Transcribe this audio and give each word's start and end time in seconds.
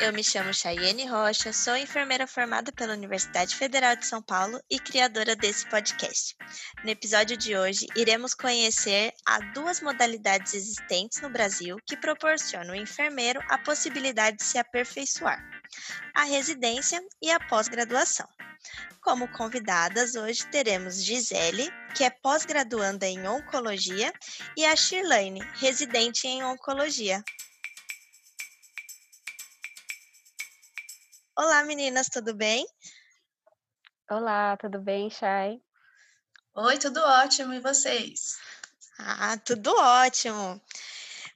Eu 0.00 0.12
me 0.12 0.22
chamo 0.22 0.54
Chayene 0.54 1.06
Rocha, 1.06 1.52
sou 1.52 1.76
enfermeira 1.76 2.24
formada 2.24 2.70
pela 2.70 2.92
Universidade 2.92 3.56
Federal 3.56 3.96
de 3.96 4.06
São 4.06 4.22
Paulo 4.22 4.60
e 4.70 4.78
criadora 4.78 5.34
desse 5.34 5.68
podcast. 5.68 6.36
No 6.84 6.90
episódio 6.90 7.36
de 7.36 7.56
hoje, 7.56 7.84
iremos 7.96 8.32
conhecer 8.32 9.12
as 9.26 9.52
duas 9.52 9.80
modalidades 9.80 10.54
existentes 10.54 11.20
no 11.20 11.28
Brasil 11.28 11.76
que 11.84 11.96
proporcionam 11.96 12.74
ao 12.74 12.80
enfermeiro 12.80 13.42
a 13.48 13.58
possibilidade 13.58 14.36
de 14.36 14.44
se 14.44 14.56
aperfeiçoar: 14.56 15.42
a 16.14 16.22
residência 16.22 17.02
e 17.20 17.28
a 17.32 17.40
pós-graduação. 17.40 18.28
Como 19.00 19.26
convidadas, 19.32 20.14
hoje 20.14 20.46
teremos 20.46 21.02
Gisele, 21.02 21.72
que 21.96 22.04
é 22.04 22.10
pós-graduanda 22.10 23.06
em 23.06 23.26
oncologia, 23.26 24.12
e 24.56 24.64
a 24.64 24.76
Shirlane, 24.76 25.40
residente 25.54 26.28
em 26.28 26.44
oncologia. 26.44 27.20
Olá, 31.40 31.62
meninas, 31.62 32.08
tudo 32.08 32.34
bem? 32.34 32.66
Olá, 34.10 34.56
tudo 34.56 34.80
bem, 34.80 35.08
Chay? 35.08 35.62
Oi, 36.52 36.78
tudo 36.78 36.98
ótimo, 37.00 37.54
e 37.54 37.60
vocês? 37.60 38.36
Ah, 38.98 39.36
tudo 39.36 39.72
ótimo. 39.72 40.60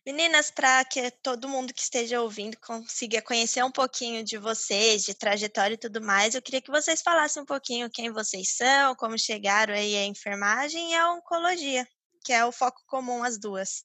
Meninas, 0.05 0.51
para 0.51 0.85
que 0.87 1.09
todo 1.23 1.49
mundo 1.49 1.73
que 1.73 1.83
esteja 1.83 2.21
ouvindo 2.21 2.59
consiga 2.59 3.23
conhecer 3.23 3.63
um 3.63 3.71
pouquinho 3.71 4.25
de 4.25 4.37
vocês, 4.39 5.05
de 5.05 5.15
trajetória 5.15 5.75
e 5.75 5.79
tudo 5.79 6.03
mais, 6.03 6.35
eu 6.35 6.43
queria 6.43 6.61
que 6.61 6.73
vocês 6.73 7.01
falassem 7.01 7.41
um 7.41 7.47
pouquinho 7.47 7.89
quem 7.89 8.11
vocês 8.11 8.57
são, 8.57 8.97
como 8.97 9.17
chegaram 9.17 9.73
aí 9.73 9.97
à 9.97 10.05
enfermagem 10.05 10.91
e 10.91 10.97
à 10.97 11.13
oncologia, 11.13 11.87
que 12.25 12.33
é 12.33 12.45
o 12.45 12.51
foco 12.51 12.83
comum 12.89 13.23
às 13.23 13.39
duas. 13.39 13.85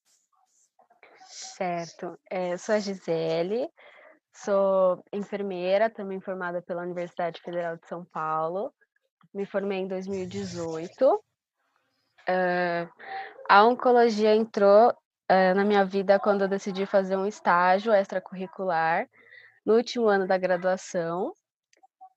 Certo. 1.30 2.20
É, 2.28 2.54
eu 2.54 2.58
sou 2.58 2.74
a 2.74 2.80
Gisele, 2.80 3.70
Sou 4.44 5.04
enfermeira, 5.12 5.90
também 5.90 6.22
formada 6.22 6.62
pela 6.62 6.84
Universidade 6.84 7.42
Federal 7.42 7.76
de 7.76 7.88
São 7.88 8.06
Paulo. 8.06 8.72
Me 9.34 9.48
formei 9.48 9.80
em 9.80 9.88
2018. 9.88 11.16
Uh, 12.30 12.88
a 13.50 13.66
oncologia 13.66 14.36
entrou 14.36 14.92
uh, 14.92 15.56
na 15.56 15.66
minha 15.66 15.84
vida 15.84 16.20
quando 16.20 16.44
eu 16.44 16.48
decidi 16.48 16.86
fazer 16.86 17.18
um 17.18 17.26
estágio 17.26 17.92
extracurricular 17.92 19.10
no 19.66 19.76
último 19.76 20.08
ano 20.08 20.28
da 20.28 20.38
graduação. 20.38 21.34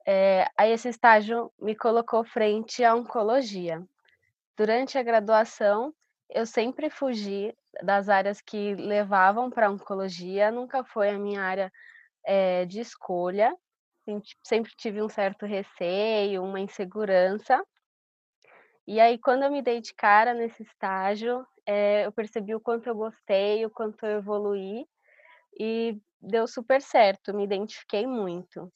É, 0.05 0.45
aí 0.55 0.71
esse 0.71 0.89
estágio 0.89 1.51
me 1.59 1.75
colocou 1.75 2.23
frente 2.23 2.83
à 2.83 2.93
oncologia. 2.93 3.83
Durante 4.55 4.95
a 4.95 5.03
graduação, 5.03 5.91
eu 6.29 6.45
sempre 6.45 6.87
fugi 6.91 7.51
das 7.81 8.09
áreas 8.09 8.41
que 8.41 8.75
levavam 8.75 9.49
para 9.49 9.71
oncologia, 9.71 10.51
nunca 10.51 10.83
foi 10.83 11.09
a 11.09 11.17
minha 11.17 11.41
área 11.41 11.71
é, 12.23 12.65
de 12.65 12.79
escolha, 12.79 13.55
sempre 14.43 14.71
tive 14.75 15.01
um 15.01 15.09
certo 15.09 15.45
receio, 15.45 16.43
uma 16.43 16.59
insegurança. 16.59 17.63
E 18.87 18.99
aí, 18.99 19.17
quando 19.17 19.43
eu 19.43 19.51
me 19.51 19.61
dei 19.61 19.79
de 19.79 19.93
cara 19.93 20.33
nesse 20.33 20.63
estágio, 20.63 21.45
é, 21.65 22.05
eu 22.05 22.11
percebi 22.11 22.55
o 22.55 22.59
quanto 22.59 22.87
eu 22.87 22.95
gostei, 22.95 23.65
o 23.65 23.69
quanto 23.69 24.05
eu 24.05 24.17
evoluí, 24.17 24.85
e 25.59 25.97
deu 26.19 26.47
super 26.47 26.81
certo, 26.81 27.33
me 27.33 27.43
identifiquei 27.43 28.05
muito. 28.07 28.71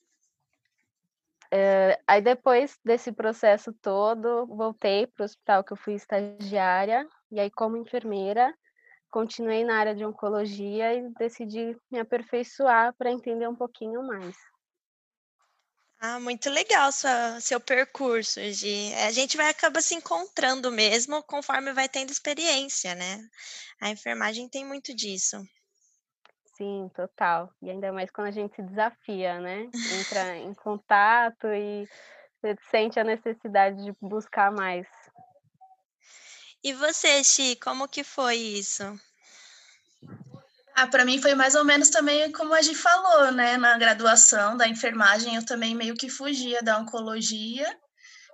É, 1.52 2.00
aí, 2.08 2.22
depois 2.22 2.78
desse 2.84 3.12
processo 3.12 3.74
todo, 3.82 4.46
voltei 4.48 5.08
para 5.08 5.24
o 5.24 5.26
hospital 5.26 5.64
que 5.64 5.74
eu 5.74 5.78
fui 5.78 5.94
estagiária, 5.94 7.08
e 7.32 7.40
aí, 7.40 7.50
como 7.50 7.78
enfermeira, 7.78 8.54
continuei 9.16 9.64
na 9.64 9.78
área 9.78 9.96
de 9.96 10.06
oncologia 10.06 10.94
e 10.94 11.10
decidi 11.18 11.74
me 11.90 11.98
aperfeiçoar 11.98 12.94
para 12.98 13.10
entender 13.10 13.48
um 13.48 13.56
pouquinho 13.56 14.06
mais. 14.06 14.36
Ah, 16.02 16.20
muito 16.20 16.50
legal 16.50 16.92
sua, 16.92 17.40
seu 17.40 17.62
percurso, 17.62 18.42
de 18.52 18.94
A 18.96 19.12
gente 19.12 19.38
vai 19.38 19.48
acaba 19.48 19.80
se 19.82 19.96
encontrando 19.96 20.70
mesmo 20.70 21.24
conforme 21.24 21.72
vai 21.72 21.88
tendo 21.88 22.10
experiência, 22.10 22.94
né? 22.94 23.26
A 23.80 23.90
enfermagem 23.90 24.50
tem 24.50 24.66
muito 24.66 24.94
disso. 24.94 25.38
Sim, 26.58 26.92
total. 26.94 27.50
E 27.62 27.70
ainda 27.70 27.94
mais 27.94 28.12
quando 28.12 28.28
a 28.28 28.32
gente 28.32 28.54
se 28.54 28.62
desafia, 28.64 29.40
né? 29.40 29.62
Entra 29.62 30.36
em 30.40 30.54
contato 30.56 31.48
e 31.48 31.88
sente 32.70 33.00
a 33.00 33.04
necessidade 33.06 33.82
de 33.82 33.94
buscar 34.02 34.52
mais. 34.52 34.86
E 36.66 36.74
você, 36.74 37.24
Xi, 37.24 37.56
como 37.58 37.88
que 37.88 38.04
foi 38.04 38.38
isso? 38.38 39.00
Ah, 40.74 40.88
para 40.88 41.06
mim 41.06 41.22
foi 41.22 41.36
mais 41.36 41.54
ou 41.54 41.64
menos 41.64 41.92
também 41.92 42.32
como 42.32 42.56
a 42.56 42.62
gente 42.64 42.80
falou, 42.80 43.32
né? 43.32 43.56
Na 43.56 43.78
graduação 43.78 44.58
da 44.58 44.68
enfermagem, 44.68 45.36
eu 45.36 45.46
também 45.46 45.76
meio 45.76 45.94
que 45.94 46.10
fugia 46.10 46.64
da 46.64 46.80
oncologia. 46.80 47.68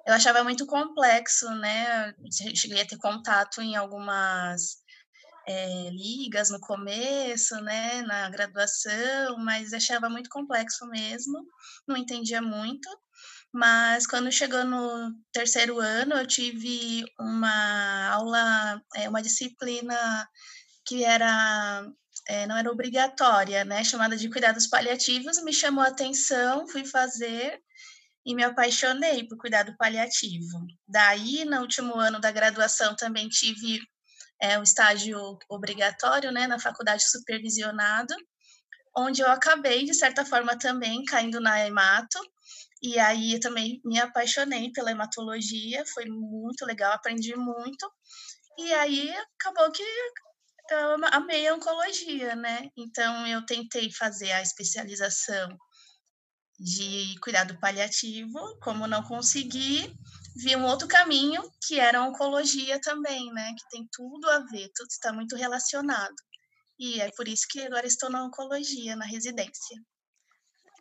Eu 0.08 0.14
achava 0.14 0.46
muito 0.46 0.66
complexo, 0.66 1.50
né? 1.56 2.14
Cheguei 2.56 2.82
a 2.82 2.88
ter 2.88 2.98
contato 3.00 3.62
em 3.62 3.76
algumas 3.76 4.78
é, 5.46 5.90
ligas 5.90 6.50
no 6.50 6.62
começo, 6.62 7.56
né? 7.60 8.02
Na 8.04 8.30
graduação, 8.30 9.40
mas 9.40 9.74
achava 9.74 10.10
muito 10.10 10.30
complexo 10.30 10.88
mesmo. 10.88 11.38
Não 11.86 11.98
entendia 11.98 12.42
muito. 12.42 12.90
Mas 13.54 14.08
quando 14.08 14.32
chegou 14.32 14.64
no 14.64 15.14
terceiro 15.34 15.80
ano, 15.80 16.16
eu 16.16 16.28
tive 16.28 17.04
uma 17.20 18.10
aula, 18.10 18.82
é, 18.96 19.10
uma 19.10 19.22
disciplina 19.22 20.28
que 20.86 21.04
era 21.04 21.86
é, 22.28 22.48
não 22.48 22.58
era 22.58 22.72
obrigatória, 22.72 23.66
né? 23.66 23.84
Chamada 23.84 24.16
de 24.16 24.30
cuidados 24.30 24.68
paliativos, 24.68 25.42
me 25.44 25.54
chamou 25.54 25.84
a 25.84 25.88
atenção, 25.88 26.68
fui 26.68 26.86
fazer 26.86 27.60
e 28.26 28.36
me 28.36 28.44
apaixonei 28.44 29.28
por 29.28 29.38
cuidado 29.38 29.76
paliativo. 29.78 30.66
Daí, 30.88 31.44
no 31.46 31.62
último 31.62 31.96
ano 32.00 32.20
da 32.20 32.32
graduação, 32.32 32.96
também 32.96 33.28
tive 33.28 33.80
é, 34.42 34.58
um 34.60 34.64
estágio 34.64 35.38
obrigatório, 35.50 36.32
né, 36.32 36.48
na 36.48 36.60
faculdade 36.60 37.10
supervisionado, 37.10 38.14
onde 38.96 39.22
eu 39.22 39.28
acabei, 39.28 39.86
de 39.86 39.94
certa 39.94 40.26
forma, 40.26 40.58
também 40.58 41.04
caindo 41.06 41.40
na 41.40 41.66
hemato, 41.66 42.20
e 42.82 42.98
aí 43.00 43.34
eu 43.34 43.40
também 43.40 43.80
me 43.86 44.00
apaixonei 44.00 44.72
pela 44.72 44.92
hematologia, 44.92 45.84
foi 45.94 46.06
muito 46.06 46.66
legal, 46.66 46.94
aprendi 46.94 47.36
muito. 47.36 47.92
E 48.58 48.74
aí 48.74 49.14
acabou 49.40 49.72
que 49.72 49.84
eu 50.72 51.06
amei 51.12 51.48
a 51.48 51.56
oncologia, 51.56 52.36
né? 52.36 52.70
Então 52.78 53.28
eu 53.28 53.46
tentei 53.46 53.92
fazer 53.92 54.32
a 54.32 54.42
especialização 54.42 55.58
de 56.60 57.16
cuidado 57.22 57.60
paliativo, 57.60 58.40
como 58.62 58.88
não 58.88 59.04
consegui, 59.04 59.94
vi 60.36 60.56
um 60.56 60.66
outro 60.66 60.88
caminho 60.88 61.42
que 61.66 61.80
era 61.80 62.00
a 62.00 62.08
oncologia 62.08 62.80
também, 62.82 63.32
né? 63.34 63.54
Que 63.58 63.70
tem 63.70 63.88
tudo 63.92 64.30
a 64.30 64.40
ver, 64.46 64.72
tudo 64.76 64.88
está 64.90 65.12
muito 65.12 65.36
relacionado. 65.36 66.16
E 66.80 67.00
é 67.02 67.12
por 67.12 67.28
isso 67.28 67.46
que 67.50 67.62
agora 67.62 67.86
estou 67.86 68.10
na 68.10 68.24
oncologia, 68.24 68.96
na 68.96 69.06
residência. 69.06 69.78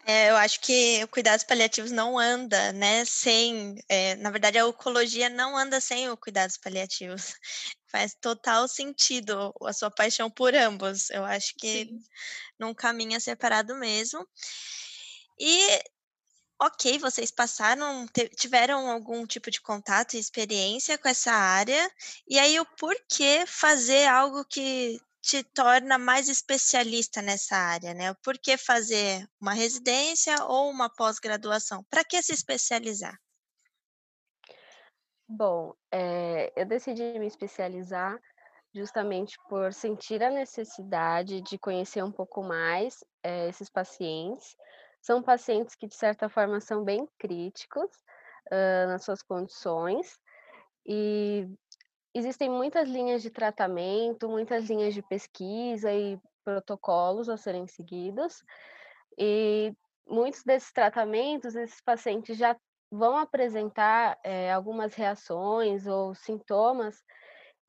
É, 0.07 0.31
eu 0.31 0.37
acho 0.37 0.61
que 0.61 1.03
o 1.05 1.09
cuidados 1.09 1.45
paliativos 1.45 1.91
não 1.91 2.19
anda, 2.19 2.73
né, 2.73 3.05
sem, 3.05 3.75
é, 3.89 4.17
na 4.17 4.31
verdade 4.31 4.59
a 4.59 4.67
oncologia 4.67 5.29
não 5.29 5.57
anda 5.57 5.81
sem 5.81 6.09
o 6.11 6.17
cuidados 6.17 6.57
paliativos. 6.57 7.35
Faz 7.91 8.15
total 8.21 8.67
sentido 8.69 9.53
a 9.63 9.73
sua 9.73 9.91
paixão 9.91 10.31
por 10.31 10.55
ambos. 10.55 11.11
Eu 11.11 11.25
acho 11.25 11.55
que 11.57 11.87
Sim. 11.87 11.99
não 12.59 12.75
caminha 12.75 13.21
separado 13.21 13.77
mesmo. 13.77 14.27
E 15.39 15.81
ok, 16.61 16.99
vocês 16.99 17.31
passaram, 17.31 18.07
tiveram 18.37 18.91
algum 18.91 19.27
tipo 19.27 19.51
de 19.51 19.61
contato 19.61 20.15
e 20.15 20.19
experiência 20.19 20.99
com 20.99 21.09
essa 21.09 21.33
área, 21.33 21.91
e 22.29 22.39
aí 22.39 22.61
o 22.61 22.67
porquê 22.79 23.45
fazer 23.47 24.07
algo 24.07 24.45
que 24.45 25.01
te 25.23 25.43
torna 25.43 25.99
mais 25.99 26.29
especialista 26.29 27.21
nessa 27.21 27.57
área, 27.57 27.93
né? 27.95 28.15
Por 28.23 28.39
que 28.39 28.57
fazer 28.57 29.27
uma 29.41 29.53
residência 29.53 30.45
ou 30.45 30.71
uma 30.71 30.89
pós-graduação? 30.89 31.85
Para 31.91 32.05
que 32.05 32.23
se 32.23 32.33
especializar? 32.33 33.19
Bom, 35.29 35.75
é, 35.93 36.53
eu 36.57 36.67
decidi 36.67 37.19
me 37.19 37.27
especializar 37.27 38.19
justamente 38.75 39.37
por 39.49 39.73
sentir 39.73 40.23
a 40.23 40.31
necessidade 40.31 41.41
de 41.43 41.59
conhecer 41.59 42.03
um 42.03 42.13
pouco 42.13 42.43
mais 42.43 43.05
é, 43.23 43.49
esses 43.49 43.69
pacientes. 43.69 44.57
São 45.01 45.23
pacientes 45.23 45.75
que, 45.75 45.87
de 45.87 45.95
certa 45.95 46.29
forma, 46.29 46.61
são 46.61 46.85
bem 46.85 47.09
críticos 47.19 47.91
uh, 48.47 48.87
nas 48.89 49.05
suas 49.05 49.23
condições 49.23 50.21
e 50.87 51.49
existem 52.15 52.49
muitas 52.49 52.89
linhas 52.89 53.23
de 53.23 53.31
tratamento, 53.31 54.29
muitas 54.29 54.69
linhas 54.69 54.95
de 54.95 55.03
pesquisa 55.03 55.93
e 55.93 56.19
protocolos 56.45 57.29
a 57.29 57.37
serem 57.37 57.67
seguidos, 57.67 58.43
e 59.19 59.73
muitos 60.07 60.43
desses 60.43 60.73
tratamentos, 60.73 61.55
esses 61.55 61.81
pacientes 61.81 62.37
já 62.37 62.57
vão 62.91 63.17
apresentar 63.17 64.19
é, 64.25 64.53
algumas 64.53 64.95
reações 64.95 65.87
ou 65.87 66.15
sintomas 66.15 66.97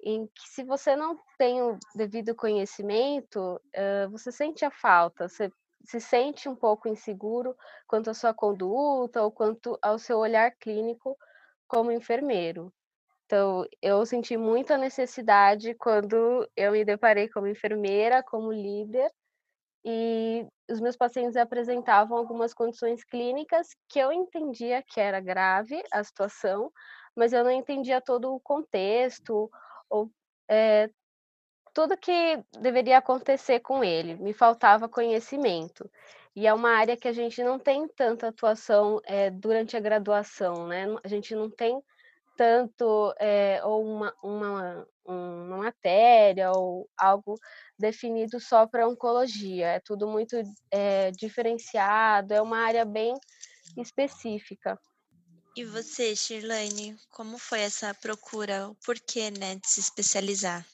em 0.04 0.28
que, 0.28 0.50
se 0.50 0.64
você 0.64 0.96
não 0.96 1.18
tem 1.38 1.62
o 1.62 1.78
devido 1.96 2.36
conhecimento, 2.36 3.40
uh, 3.56 4.10
você 4.10 4.32
sente 4.32 4.66
a 4.66 4.72
falta, 4.72 5.30
você 5.30 5.52
se 5.86 6.00
sente 6.00 6.50
um 6.50 6.56
pouco 6.56 6.88
inseguro 6.88 7.56
quanto 7.88 8.10
à 8.10 8.14
sua 8.14 8.34
conduta 8.34 9.22
ou 9.22 9.32
quanto 9.32 9.78
ao 9.82 9.98
seu 10.00 10.18
olhar 10.18 10.52
clínico 10.60 11.18
como 11.68 11.92
enfermeiro. 11.92 12.74
Então, 13.32 13.66
eu 13.82 14.06
senti 14.06 14.36
muita 14.36 14.78
necessidade 14.78 15.74
quando 15.76 16.46
eu 16.54 16.74
me 16.74 16.84
deparei 16.84 17.30
como 17.30 17.48
enfermeira, 17.48 18.22
como 18.22 18.52
líder, 18.52 19.10
e 19.86 20.46
os 20.70 20.82
meus 20.82 20.98
pacientes 20.98 21.38
apresentavam 21.38 22.18
algumas 22.18 22.54
condições 22.54 23.06
clínicas 23.06 23.70
que 23.88 24.00
eu 24.00 24.12
entendia 24.12 24.84
que 24.86 25.00
era 25.00 25.22
grave 25.22 25.82
a 25.94 26.04
situação, 26.04 26.70
mas 27.16 27.32
eu 27.32 27.42
não 27.42 27.52
entendia 27.52 28.02
todo 28.02 28.36
o 28.36 28.40
contexto 28.42 29.50
ou 29.90 30.12
é, 30.50 30.90
tudo 31.74 31.96
que 31.96 32.12
deveria 32.60 32.98
acontecer 32.98 33.62
com 33.62 33.82
ele. 33.82 34.16
Me 34.16 34.34
faltava 34.34 34.90
conhecimento. 34.90 35.90
E 36.36 36.46
é 36.46 36.54
uma 36.54 36.72
área 36.72 36.98
que 36.98 37.08
a 37.08 37.14
gente 37.14 37.42
não 37.42 37.58
tem 37.58 37.88
tanta 37.88 38.28
atuação 38.28 39.00
é, 39.06 39.30
durante 39.30 39.78
a 39.78 39.80
graduação, 39.80 40.68
né? 40.68 40.86
A 41.02 41.08
gente 41.08 41.34
não 41.34 41.50
tem 41.50 41.82
tanto 42.42 43.14
é, 43.20 43.62
ou 43.64 43.86
uma, 43.86 44.12
uma, 44.24 44.88
uma 45.06 45.58
matéria 45.58 46.52
ou 46.52 46.90
algo 46.98 47.40
definido 47.78 48.40
só 48.40 48.66
para 48.66 48.88
oncologia. 48.88 49.68
É 49.68 49.80
tudo 49.80 50.08
muito 50.08 50.36
é, 50.72 51.12
diferenciado, 51.12 52.34
é 52.34 52.42
uma 52.42 52.58
área 52.58 52.84
bem 52.84 53.14
específica. 53.78 54.76
E 55.56 55.64
você, 55.64 56.16
Shirlane, 56.16 56.98
como 57.12 57.38
foi 57.38 57.60
essa 57.60 57.94
procura? 57.94 58.70
O 58.70 58.76
porquê 58.84 59.30
né, 59.30 59.58
de 59.58 59.70
se 59.70 59.80
especializar? 59.80 60.66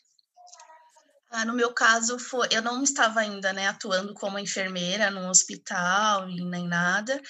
Ah, 1.30 1.44
no 1.44 1.54
meu 1.54 1.74
caso, 1.74 2.18
foi, 2.18 2.48
eu 2.50 2.62
não 2.62 2.82
estava 2.82 3.20
ainda 3.20 3.52
né, 3.52 3.68
atuando 3.68 4.14
como 4.14 4.40
enfermeira 4.40 5.12
num 5.12 5.30
hospital 5.30 6.30
e 6.30 6.42
nem 6.46 6.66
nada. 6.66 7.22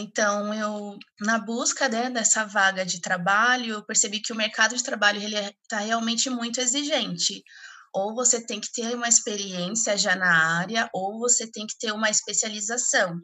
Então, 0.00 0.54
eu, 0.54 0.98
na 1.20 1.38
busca 1.38 1.88
né, 1.88 2.08
dessa 2.08 2.44
vaga 2.44 2.86
de 2.86 3.02
trabalho, 3.02 3.74
eu 3.74 3.84
percebi 3.84 4.20
que 4.20 4.32
o 4.32 4.36
mercado 4.36 4.74
de 4.74 4.82
trabalho 4.82 5.20
está 5.62 5.80
realmente 5.80 6.30
muito 6.30 6.58
exigente. 6.58 7.42
Ou 7.94 8.14
você 8.14 8.44
tem 8.44 8.60
que 8.60 8.72
ter 8.72 8.94
uma 8.94 9.08
experiência 9.08 9.96
já 9.96 10.16
na 10.16 10.58
área, 10.58 10.88
ou 10.92 11.18
você 11.18 11.50
tem 11.50 11.66
que 11.66 11.76
ter 11.78 11.92
uma 11.92 12.08
especialização. 12.08 13.20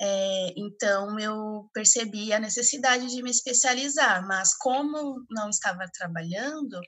É, 0.00 0.52
então, 0.56 1.18
eu 1.18 1.68
percebi 1.72 2.32
a 2.32 2.40
necessidade 2.40 3.06
de 3.08 3.22
me 3.22 3.30
especializar, 3.30 4.26
mas 4.26 4.56
como 4.56 5.24
não 5.30 5.48
estava 5.50 5.84
trabalhando, 5.92 6.80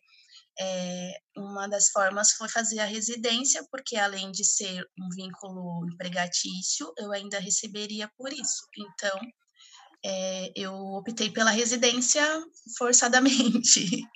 é, 0.60 1.20
uma 1.36 1.66
das 1.66 1.88
formas 1.88 2.32
foi 2.32 2.48
fazer 2.48 2.80
a 2.80 2.84
residência, 2.84 3.66
porque 3.70 3.96
além 3.96 4.30
de 4.30 4.44
ser 4.44 4.86
um 4.98 5.08
vínculo 5.08 5.88
empregatício, 5.90 6.92
eu 6.98 7.12
ainda 7.12 7.38
receberia 7.38 8.10
por 8.18 8.30
isso. 8.30 8.66
Então, 8.76 9.18
é, 10.04 10.52
eu 10.54 10.74
optei 10.74 11.30
pela 11.30 11.50
residência 11.50 12.22
forçadamente. 12.76 14.06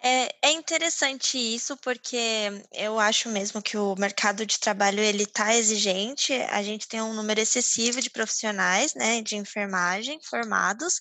É, 0.00 0.28
é 0.42 0.52
interessante 0.52 1.36
isso 1.36 1.76
porque 1.78 2.62
eu 2.72 3.00
acho 3.00 3.28
mesmo 3.28 3.60
que 3.60 3.76
o 3.76 3.96
mercado 3.96 4.46
de 4.46 4.58
trabalho 4.58 5.00
ele 5.00 5.24
está 5.24 5.54
exigente. 5.56 6.32
A 6.50 6.62
gente 6.62 6.86
tem 6.86 7.02
um 7.02 7.12
número 7.12 7.40
excessivo 7.40 8.00
de 8.00 8.08
profissionais, 8.08 8.94
né, 8.94 9.20
de 9.22 9.34
enfermagem 9.34 10.20
formados. 10.22 11.00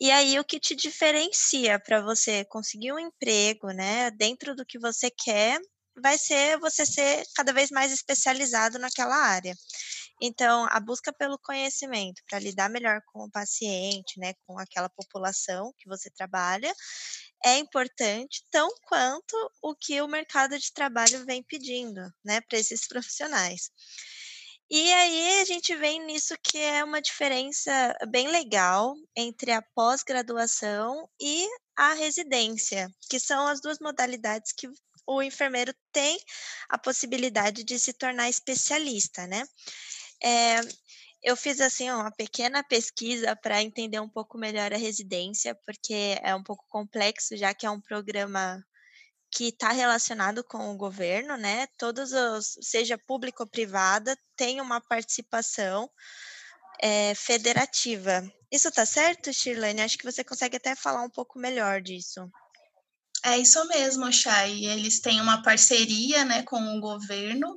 E 0.00 0.10
aí 0.10 0.38
o 0.38 0.44
que 0.44 0.58
te 0.60 0.74
diferencia 0.74 1.78
para 1.78 2.00
você 2.02 2.44
conseguir 2.46 2.92
um 2.92 2.98
emprego, 2.98 3.68
né, 3.72 4.10
dentro 4.10 4.54
do 4.54 4.66
que 4.66 4.78
você 4.78 5.10
quer, 5.10 5.60
vai 6.02 6.18
ser 6.18 6.58
você 6.58 6.84
ser 6.86 7.24
cada 7.36 7.52
vez 7.52 7.70
mais 7.70 7.92
especializado 7.92 8.78
naquela 8.78 9.14
área. 9.14 9.54
Então, 10.22 10.66
a 10.70 10.80
busca 10.80 11.12
pelo 11.12 11.38
conhecimento 11.38 12.22
para 12.28 12.38
lidar 12.38 12.70
melhor 12.70 13.00
com 13.12 13.24
o 13.26 13.30
paciente, 13.30 14.18
né, 14.20 14.34
com 14.46 14.58
aquela 14.58 14.88
população 14.90 15.72
que 15.78 15.88
você 15.88 16.10
trabalha, 16.10 16.72
é 17.44 17.58
importante 17.58 18.44
tão 18.50 18.68
quanto 18.88 19.36
o 19.62 19.74
que 19.74 20.00
o 20.00 20.08
mercado 20.08 20.58
de 20.58 20.72
trabalho 20.72 21.24
vem 21.26 21.42
pedindo, 21.42 22.00
né, 22.24 22.40
para 22.42 22.58
esses 22.58 22.86
profissionais. 22.88 23.70
E 24.74 24.90
aí 24.90 25.42
a 25.42 25.44
gente 25.44 25.76
vem 25.76 26.02
nisso 26.06 26.34
que 26.42 26.56
é 26.56 26.82
uma 26.82 27.02
diferença 27.02 27.94
bem 28.08 28.28
legal 28.28 28.94
entre 29.14 29.52
a 29.52 29.60
pós-graduação 29.60 31.06
e 31.20 31.46
a 31.76 31.92
residência, 31.92 32.90
que 33.10 33.20
são 33.20 33.46
as 33.46 33.60
duas 33.60 33.78
modalidades 33.78 34.50
que 34.50 34.66
o 35.06 35.22
enfermeiro 35.22 35.74
tem 35.92 36.18
a 36.70 36.78
possibilidade 36.78 37.64
de 37.64 37.78
se 37.78 37.92
tornar 37.92 38.30
especialista, 38.30 39.26
né? 39.26 39.44
É, 40.24 40.60
eu 41.22 41.36
fiz 41.36 41.60
assim 41.60 41.90
uma 41.90 42.10
pequena 42.10 42.64
pesquisa 42.64 43.36
para 43.36 43.62
entender 43.62 44.00
um 44.00 44.08
pouco 44.08 44.38
melhor 44.38 44.72
a 44.72 44.78
residência, 44.78 45.54
porque 45.66 46.18
é 46.22 46.34
um 46.34 46.42
pouco 46.42 46.64
complexo, 46.70 47.36
já 47.36 47.52
que 47.52 47.66
é 47.66 47.70
um 47.70 47.80
programa 47.82 48.64
que 49.32 49.48
está 49.48 49.72
relacionado 49.72 50.44
com 50.44 50.70
o 50.70 50.76
governo, 50.76 51.36
né? 51.36 51.66
Todos 51.78 52.12
os, 52.12 52.58
seja 52.60 52.98
público 52.98 53.42
ou 53.42 53.48
privada, 53.48 54.16
tem 54.36 54.60
uma 54.60 54.80
participação 54.80 55.90
é, 56.80 57.14
federativa. 57.14 58.22
Isso 58.50 58.68
está 58.68 58.84
certo, 58.84 59.32
Shirlane? 59.32 59.80
Acho 59.80 59.96
que 59.96 60.04
você 60.04 60.22
consegue 60.22 60.56
até 60.56 60.76
falar 60.76 61.02
um 61.02 61.10
pouco 61.10 61.38
melhor 61.38 61.80
disso. 61.80 62.30
É 63.24 63.38
isso 63.38 63.66
mesmo, 63.68 64.12
Chay. 64.12 64.66
Eles 64.66 65.00
têm 65.00 65.20
uma 65.20 65.42
parceria 65.42 66.24
né, 66.24 66.42
com 66.42 66.60
o 66.76 66.80
governo 66.80 67.54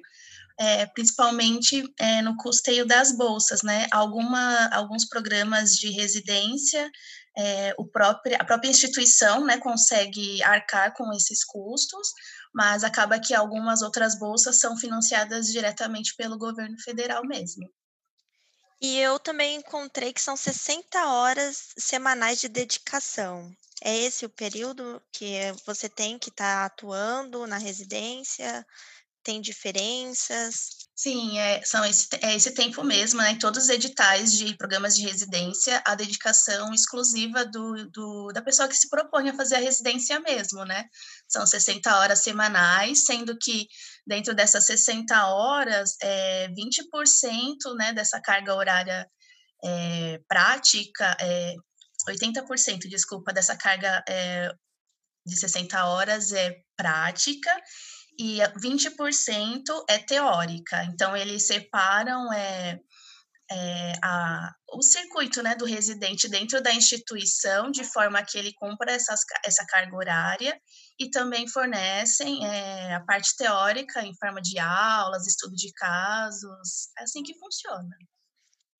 é, 0.57 0.86
principalmente 0.86 1.83
é, 2.00 2.21
no 2.21 2.38
custeio 2.38 2.86
das 2.86 3.12
bolsas, 3.12 3.62
né? 3.62 3.88
Alguma, 3.92 4.68
alguns 4.68 5.06
programas 5.06 5.75
de 5.75 5.89
residência, 5.92 6.89
é, 7.37 7.73
o 7.77 7.85
próprio, 7.85 8.35
a 8.39 8.43
própria 8.43 8.69
instituição 8.69 9.45
né, 9.45 9.57
consegue 9.57 10.41
arcar 10.43 10.93
com 10.93 11.11
esses 11.13 11.43
custos, 11.43 12.09
mas 12.53 12.83
acaba 12.83 13.19
que 13.19 13.33
algumas 13.33 13.81
outras 13.81 14.17
bolsas 14.17 14.59
são 14.59 14.77
financiadas 14.77 15.47
diretamente 15.47 16.15
pelo 16.15 16.37
governo 16.37 16.77
federal 16.79 17.25
mesmo. 17.25 17.69
E 18.81 18.99
eu 18.99 19.17
também 19.19 19.57
encontrei 19.57 20.13
que 20.13 20.21
são 20.21 20.35
60 20.35 21.07
horas 21.07 21.73
semanais 21.77 22.39
de 22.39 22.49
dedicação. 22.49 23.51
É 23.81 23.97
esse 23.97 24.25
o 24.25 24.29
período 24.29 25.01
que 25.11 25.37
você 25.65 25.89
tem 25.89 26.19
que 26.19 26.29
estar 26.29 26.61
tá 26.61 26.65
atuando 26.65 27.47
na 27.47 27.57
residência? 27.57 28.65
tem 29.25 29.42
diferenças? 29.42 30.84
Sim, 30.97 31.37
é, 31.37 31.61
são 31.66 31.83
esse, 31.83 32.07
é 32.21 32.35
esse 32.35 32.54
tempo 32.54 32.81
mesmo, 32.81 33.21
né? 33.21 33.31
Em 33.31 33.37
todos 33.37 33.66
os 33.66 33.69
editais 33.69 34.31
de 34.31 34.56
programas 34.56 34.95
de 34.95 35.04
residência, 35.04 35.83
a 35.85 35.94
dedicação 35.94 36.73
exclusiva 36.73 37.44
do, 37.44 37.90
do, 37.90 38.31
da 38.31 38.42
pessoa 38.42 38.69
que 38.69 38.78
se 38.78 38.90
propõe 38.90 39.30
a 39.30 39.35
fazer 39.35 39.56
a 39.56 39.59
residência 39.59 40.18
mesmo, 40.21 40.64
né? 40.64 40.85
São 41.28 41.45
60 41.45 41.97
horas 41.97 42.19
semanais, 42.19 43.04
sendo 43.04 43.37
que 43.37 43.68
dentro 44.07 44.33
dessas 44.33 44.66
60 44.66 45.28
horas, 45.28 45.97
é, 46.02 46.47
20% 46.49 47.75
né, 47.78 47.92
dessa 47.92 48.21
carga 48.21 48.56
horária 48.56 49.06
é, 49.66 50.21
prática, 50.30 51.18
é, 51.19 51.56
80%, 52.07 52.87
desculpa, 52.87 53.33
dessa 53.33 53.57
carga 53.57 54.02
é, 54.07 54.49
de 55.25 55.35
60 55.37 55.85
horas 55.87 56.31
é 56.31 56.56
prática 56.78 57.52
e 58.19 58.40
20% 58.40 59.64
é 59.90 60.00
teórica. 60.00 60.84
Então, 60.86 61.16
eles 61.16 61.48
separam 61.48 62.31
é, 62.34 62.80
é, 63.52 63.94
a, 64.04 64.52
o 64.74 64.81
circuito 64.81 65.44
né, 65.44 65.56
do 65.56 65.66
residente 65.66 66.28
dentro 66.28 66.62
da 66.62 66.74
instituição, 66.74 67.69
de 67.69 67.84
forma 67.84 68.24
que 68.24 68.38
ele 68.38 68.54
cumpra 68.54 68.92
essas, 68.92 69.19
essa 69.44 69.66
carga 69.66 69.95
horária, 69.95 70.60
e 71.00 71.10
também 71.10 71.48
fornecem 71.48 72.45
é, 72.45 72.95
a 72.95 73.04
parte 73.04 73.36
teórica 73.38 74.02
em 74.02 74.16
forma 74.18 74.42
de 74.42 74.57
aulas, 74.60 75.28
estudo 75.28 75.56
de 75.56 75.72
casos. 75.74 76.90
É 76.98 77.04
assim 77.04 77.22
que 77.22 77.38
funciona. 77.38 77.95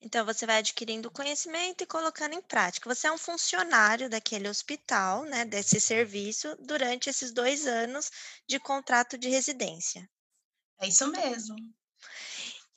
Então, 0.06 0.24
você 0.24 0.46
vai 0.46 0.60
adquirindo 0.60 1.10
conhecimento 1.10 1.84
e 1.84 1.88
colocando 1.88 2.36
em 2.36 2.42
prática. 2.42 2.88
Você 2.94 3.08
é 3.08 3.12
um 3.12 3.18
funcionário 3.18 4.08
daquele 4.08 4.48
hospital, 4.48 5.24
né, 5.24 5.44
desse 5.46 5.80
serviço, 5.80 6.56
durante 6.60 7.10
esses 7.10 7.32
dois 7.32 7.66
anos 7.66 8.12
de 8.48 8.60
contrato 8.60 9.18
de 9.18 9.30
residência. 9.30 10.08
É 10.80 10.88
isso 10.88 11.08
mesmo. 11.08 11.56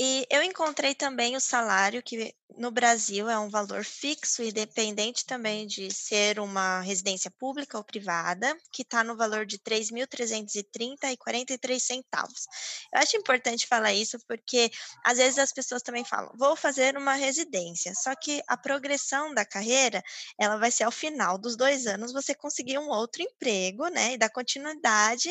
E 0.01 0.25
eu 0.31 0.45
encontrei 0.45 0.95
também 0.95 1.35
o 1.35 1.41
salário, 1.41 2.01
que 2.03 2.33
no 2.57 2.71
Brasil 2.71 3.29
é 3.29 3.37
um 3.37 3.49
valor 3.49 3.85
fixo, 3.85 4.45
independente 4.45 5.27
também 5.27 5.67
de 5.67 5.93
ser 5.93 6.39
uma 6.39 6.81
residência 6.81 7.33
pública 7.33 7.77
ou 7.77 7.83
privada, 7.83 8.57
que 8.73 8.83
está 8.83 9.03
no 9.03 9.17
valor 9.17 9.45
de 9.45 9.57
R$ 9.57 9.63
3.330,43 9.63 11.81
centavos. 11.81 12.47
Eu 12.93 13.01
acho 13.01 13.17
importante 13.17 13.67
falar 13.67 13.93
isso 13.93 14.19
porque 14.27 14.71
às 15.05 15.19
vezes 15.19 15.37
as 15.39 15.53
pessoas 15.53 15.83
também 15.83 16.05
falam, 16.05 16.31
vou 16.37 16.55
fazer 16.55 16.97
uma 16.97 17.15
residência, 17.15 17.93
só 17.95 18.15
que 18.15 18.41
a 18.47 18.57
progressão 18.57 19.35
da 19.35 19.45
carreira, 19.45 20.01
ela 20.39 20.59
vai 20.59 20.71
ser 20.71 20.85
ao 20.85 20.93
final 20.93 21.37
dos 21.39 21.57
dois 21.57 21.89
anos 21.89 22.13
você 22.13 22.37
conseguir 22.37 22.79
um 22.79 22.89
outro 22.89 23.21
emprego, 23.23 23.89
né, 23.89 24.13
e 24.15 24.19
dar 24.19 24.31
continuidade 24.31 25.29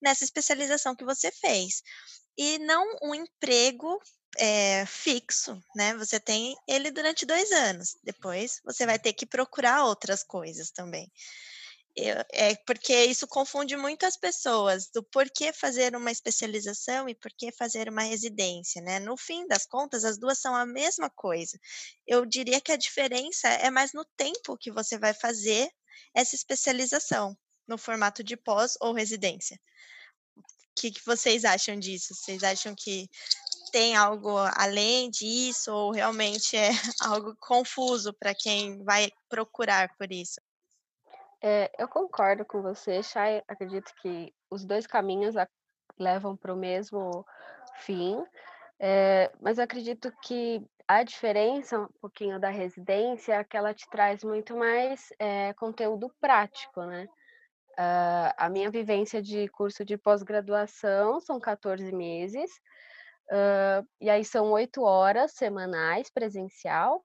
nessa 0.00 0.24
especialização 0.24 0.96
que 0.96 1.04
você 1.04 1.30
fez. 1.30 1.82
E 2.36 2.58
não 2.58 2.84
um 3.02 3.14
emprego 3.14 4.00
é, 4.38 4.84
fixo, 4.86 5.58
né? 5.74 5.94
Você 5.96 6.20
tem 6.20 6.54
ele 6.68 6.90
durante 6.90 7.26
dois 7.26 7.50
anos. 7.52 7.96
Depois 8.02 8.60
você 8.64 8.86
vai 8.86 8.98
ter 8.98 9.12
que 9.12 9.26
procurar 9.26 9.84
outras 9.84 10.22
coisas 10.22 10.70
também. 10.70 11.10
Eu, 11.96 12.16
é 12.30 12.54
porque 12.66 12.94
isso 13.06 13.26
confunde 13.26 13.74
muitas 13.74 14.18
pessoas 14.18 14.90
do 14.92 15.02
porquê 15.02 15.50
fazer 15.50 15.96
uma 15.96 16.10
especialização 16.10 17.08
e 17.08 17.14
por 17.14 17.32
que 17.32 17.50
fazer 17.50 17.88
uma 17.88 18.02
residência, 18.02 18.82
né? 18.82 18.98
No 19.00 19.16
fim 19.16 19.46
das 19.46 19.64
contas, 19.64 20.04
as 20.04 20.18
duas 20.18 20.38
são 20.38 20.54
a 20.54 20.66
mesma 20.66 21.08
coisa. 21.08 21.58
Eu 22.06 22.26
diria 22.26 22.60
que 22.60 22.70
a 22.70 22.76
diferença 22.76 23.48
é 23.48 23.70
mais 23.70 23.94
no 23.94 24.04
tempo 24.14 24.58
que 24.58 24.70
você 24.70 24.98
vai 24.98 25.14
fazer 25.14 25.70
essa 26.14 26.34
especialização, 26.34 27.34
no 27.66 27.78
formato 27.78 28.22
de 28.22 28.36
pós 28.36 28.74
ou 28.80 28.92
residência. 28.92 29.58
Que, 30.76 30.90
que 30.90 31.04
vocês 31.04 31.44
acham 31.44 31.78
disso? 31.78 32.14
Vocês 32.14 32.42
acham 32.42 32.74
que 32.74 33.08
tem 33.72 33.96
algo 33.96 34.36
além 34.56 35.10
disso 35.10 35.72
ou 35.72 35.90
realmente 35.92 36.56
é 36.56 36.70
algo 37.02 37.34
confuso 37.40 38.12
para 38.14 38.34
quem 38.34 38.82
vai 38.84 39.10
procurar 39.28 39.94
por 39.96 40.12
isso? 40.12 40.40
É, 41.42 41.70
eu 41.78 41.88
concordo 41.88 42.44
com 42.44 42.62
você, 42.62 43.02
Chay. 43.02 43.42
Acredito 43.46 43.92
que 44.00 44.34
os 44.50 44.64
dois 44.64 44.86
caminhos 44.86 45.36
a- 45.36 45.48
levam 45.98 46.36
para 46.36 46.52
o 46.52 46.56
mesmo 46.56 47.24
fim, 47.78 48.24
é, 48.78 49.30
mas 49.40 49.58
acredito 49.58 50.12
que 50.22 50.62
a 50.88 51.02
diferença 51.02 51.80
um 51.80 51.88
pouquinho 52.00 52.38
da 52.38 52.48
residência 52.48 53.34
é 53.34 53.44
que 53.44 53.56
ela 53.56 53.74
te 53.74 53.88
traz 53.90 54.22
muito 54.22 54.56
mais 54.56 55.12
é, 55.18 55.52
conteúdo 55.54 56.10
prático, 56.20 56.84
né? 56.84 57.08
Ah, 57.76 58.34
a 58.38 58.48
minha 58.48 58.70
vivência 58.70 59.20
de 59.22 59.48
curso 59.48 59.84
de 59.84 59.98
pós-graduação 59.98 61.20
são 61.20 61.38
14 61.38 61.92
meses, 61.92 62.50
ah, 63.30 63.82
e 64.00 64.08
aí 64.10 64.24
são 64.24 64.50
oito 64.52 64.82
horas 64.82 65.32
semanais 65.32 66.10
presencial, 66.10 67.04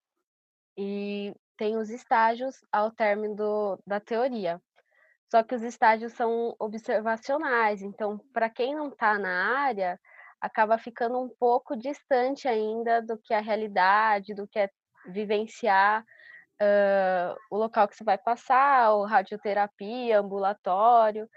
e 0.78 1.34
tem 1.58 1.78
os 1.78 1.90
estágios 1.90 2.56
ao 2.72 2.92
término 2.92 3.36
do, 3.36 3.80
da 3.86 4.00
teoria. 4.00 4.62
Só 5.30 5.44
que 5.44 5.56
os 5.56 5.64
estágios 5.64 6.14
são 6.14 6.56
observacionais, 6.60 7.82
então, 7.82 8.18
para 8.34 8.50
quem 8.50 8.76
não 8.76 8.90
está 8.90 9.18
na 9.18 9.60
área, 9.60 10.00
acaba 10.42 10.78
ficando 10.78 11.20
um 11.20 11.30
pouco 11.30 11.76
distante 11.76 12.48
ainda 12.48 13.02
do 13.02 13.18
que 13.18 13.34
é 13.34 13.38
a 13.38 13.42
realidade, 13.42 14.34
do 14.34 14.48
que 14.48 14.60
é 14.60 14.70
vivenciar 15.08 16.04
uh, 16.62 17.36
o 17.50 17.58
local 17.58 17.88
que 17.88 17.96
você 17.96 18.04
vai 18.04 18.18
passar, 18.18 18.94
o 18.94 19.04
radioterapia, 19.04 20.20
ambulatório. 20.20 21.28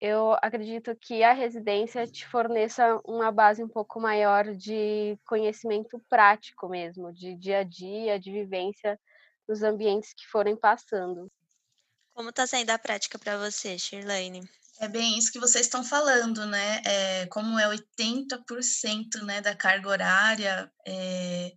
Eu 0.00 0.32
acredito 0.40 0.96
que 0.96 1.22
a 1.22 1.32
residência 1.32 2.06
te 2.06 2.26
forneça 2.26 2.98
uma 3.04 3.30
base 3.30 3.62
um 3.62 3.68
pouco 3.68 4.00
maior 4.00 4.54
de 4.54 5.18
conhecimento 5.26 6.00
prático 6.08 6.68
mesmo, 6.68 7.12
de 7.12 7.36
dia 7.36 7.58
a 7.58 7.64
dia, 7.64 8.18
de 8.18 8.32
vivência 8.32 8.98
nos 9.46 9.62
ambientes 9.62 10.14
que 10.14 10.26
forem 10.26 10.56
passando. 10.56 11.30
Como 12.14 12.30
está 12.30 12.46
sendo 12.46 12.70
a 12.70 12.78
prática 12.78 13.18
para 13.18 13.36
você, 13.36 13.78
Shirlane? 13.78 14.48
É 14.80 14.88
bem 14.88 15.18
isso 15.18 15.30
que 15.30 15.38
vocês 15.38 15.66
estão 15.66 15.84
falando, 15.84 16.46
né? 16.46 16.80
É, 16.86 17.26
como 17.26 17.58
é 17.58 17.68
80% 17.68 19.22
né, 19.26 19.42
da 19.42 19.54
carga 19.54 19.88
horária, 19.88 20.72
é, 20.86 21.52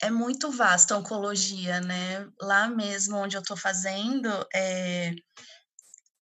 é 0.00 0.10
muito 0.10 0.50
vasta 0.50 0.94
a 0.94 0.98
oncologia, 0.98 1.80
né? 1.80 2.26
Lá 2.40 2.68
mesmo 2.68 3.16
onde 3.16 3.36
eu 3.36 3.42
estou 3.42 3.56
fazendo, 3.56 4.28
é, 4.54 5.14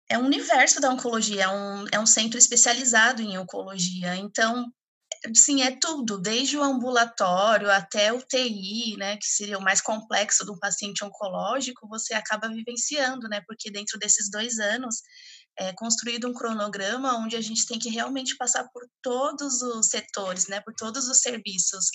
é 0.10 0.18
um 0.18 0.26
universo 0.26 0.80
da 0.82 0.90
oncologia, 0.90 1.44
é 1.44 1.48
um, 1.48 1.86
é 1.92 2.00
um 2.00 2.06
centro 2.06 2.38
especializado 2.38 3.22
em 3.22 3.38
oncologia. 3.38 4.16
Então, 4.16 4.66
sim, 5.36 5.62
é 5.62 5.78
tudo, 5.80 6.18
desde 6.18 6.58
o 6.58 6.64
ambulatório 6.64 7.70
até 7.72 8.12
o 8.12 8.22
TI, 8.22 8.96
né, 8.98 9.18
que 9.18 9.26
seria 9.26 9.58
o 9.58 9.62
mais 9.62 9.82
complexo 9.82 10.46
de 10.46 10.52
um 10.52 10.60
paciente 10.60 11.04
oncológico, 11.04 11.88
você 11.88 12.14
acaba 12.14 12.50
vivenciando, 12.50 13.28
né, 13.28 13.42
porque 13.48 13.72
dentro 13.72 14.00
desses 14.00 14.30
dois 14.30 14.58
anos 14.60 15.02
é 15.60 15.74
construído 15.74 16.28
um 16.28 16.34
cronograma 16.34 17.18
onde 17.18 17.36
a 17.36 17.42
gente 17.42 17.66
tem 17.66 17.80
que 17.80 17.90
realmente 17.90 18.38
passar 18.38 18.68
por 18.72 18.84
todos 19.02 19.62
os 19.62 19.88
setores, 19.88 20.48
né, 20.48 20.62
por 20.62 20.74
todos 20.74 21.08
os 21.08 21.20
serviços, 21.20 21.88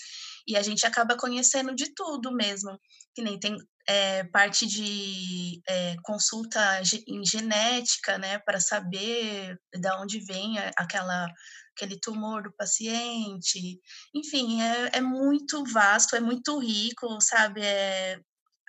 e 0.46 0.56
a 0.56 0.62
gente 0.62 0.86
acaba 0.86 1.16
conhecendo 1.16 1.74
de 1.74 1.92
tudo 1.94 2.32
mesmo, 2.32 2.78
que 3.14 3.22
nem 3.22 3.38
tem 3.38 3.56
é, 3.88 4.24
parte 4.24 4.66
de 4.66 5.60
é, 5.68 5.96
consulta 6.02 6.80
em 7.06 7.24
genética, 7.24 8.18
né, 8.18 8.38
para 8.38 8.60
saber 8.60 9.56
de 9.72 9.92
onde 10.00 10.20
vem 10.24 10.58
aquela 10.76 11.26
aquele 11.74 11.98
tumor 11.98 12.42
do 12.42 12.52
paciente. 12.52 13.80
Enfim, 14.14 14.60
é, 14.60 14.98
é 14.98 15.00
muito 15.00 15.64
vasto, 15.64 16.14
é 16.14 16.20
muito 16.20 16.58
rico, 16.58 17.18
sabe? 17.20 17.62
É, 17.62 18.18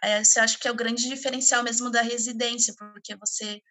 é, 0.04 0.22
eu 0.22 0.44
acho 0.44 0.60
que 0.60 0.68
é 0.68 0.72
o 0.72 0.76
grande 0.76 1.08
diferencial 1.08 1.64
mesmo 1.64 1.90
da 1.90 2.02
residência, 2.02 2.74
porque 2.78 3.16
você 3.16 3.62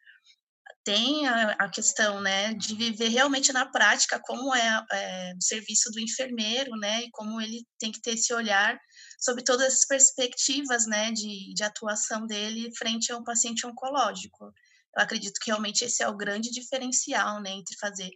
tem 0.85 1.27
a, 1.27 1.53
a 1.53 1.69
questão, 1.69 2.21
né, 2.21 2.55
de 2.55 2.75
viver 2.75 3.09
realmente 3.09 3.53
na 3.53 3.67
prática 3.67 4.21
como 4.21 4.55
é, 4.55 4.85
é, 4.93 5.35
o 5.37 5.43
serviço 5.43 5.91
do 5.91 6.01
enfermeiro, 6.01 6.77
né, 6.77 7.03
e 7.03 7.11
como 7.11 7.41
ele 7.41 7.65
tem 7.79 7.93
que 7.93 8.01
ter 8.01 8.15
esse 8.15 8.33
olhar 8.35 8.79
sobre 9.19 9.45
todas 9.45 9.75
as 9.75 9.87
perspectivas, 9.87 10.87
né, 10.87 11.13
de, 11.13 11.55
de 11.55 11.63
atuação 11.63 12.27
dele 12.27 12.75
frente 12.77 13.13
a 13.13 13.17
um 13.17 13.25
paciente 13.25 13.67
oncológico. 13.67 14.53
Eu 14.97 15.03
acredito 15.03 15.41
que 15.41 15.51
realmente 15.51 15.85
esse 15.85 16.03
é 16.03 16.09
o 16.09 16.17
grande 16.17 16.51
diferencial, 16.51 17.41
né, 17.41 17.51
entre 17.51 17.77
fazer 17.79 18.11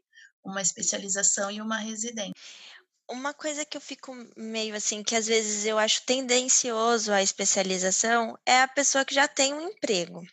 uma 0.44 0.62
especialização 0.62 1.50
e 1.50 1.60
uma 1.60 1.78
residência. 1.78 2.34
Uma 3.08 3.32
coisa 3.32 3.64
que 3.64 3.76
eu 3.76 3.80
fico 3.80 4.12
meio 4.36 4.74
assim, 4.74 5.02
que 5.02 5.14
às 5.14 5.26
vezes 5.26 5.64
eu 5.64 5.78
acho 5.78 6.02
tendencioso 6.02 7.12
a 7.12 7.22
especialização, 7.22 8.36
é 8.44 8.62
a 8.62 8.68
pessoa 8.68 9.04
que 9.04 9.14
já 9.14 9.28
tem 9.28 9.54
um 9.54 9.68
emprego. 9.68 10.26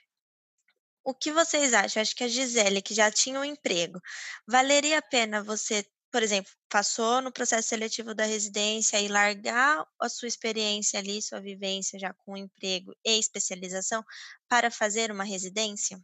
O 1.06 1.14
que 1.14 1.32
vocês 1.32 1.74
acham? 1.74 2.02
Acho 2.02 2.16
que 2.16 2.24
a 2.26 2.28
Gisele, 2.28 2.82
que 2.82 2.94
já 2.94 3.10
tinha 3.12 3.40
um 3.40 3.44
emprego, 3.46 4.02
valeria 4.48 4.98
a 4.98 5.02
pena 5.02 5.42
você, 5.44 5.86
por 6.12 6.22
exemplo, 6.22 6.52
passou 6.70 7.22
no 7.22 7.32
processo 7.32 7.70
seletivo 7.70 8.14
da 8.14 8.26
residência 8.26 9.00
e 9.00 9.08
largar 9.08 9.86
a 10.00 10.10
sua 10.10 10.28
experiência 10.28 11.00
ali, 11.00 11.22
sua 11.22 11.40
vivência 11.42 11.98
já 12.00 12.14
com 12.14 12.36
emprego 12.38 12.94
e 13.06 13.18
especialização 13.20 14.04
para 14.50 14.70
fazer 14.72 15.12
uma 15.12 15.24
residência? 15.24 15.98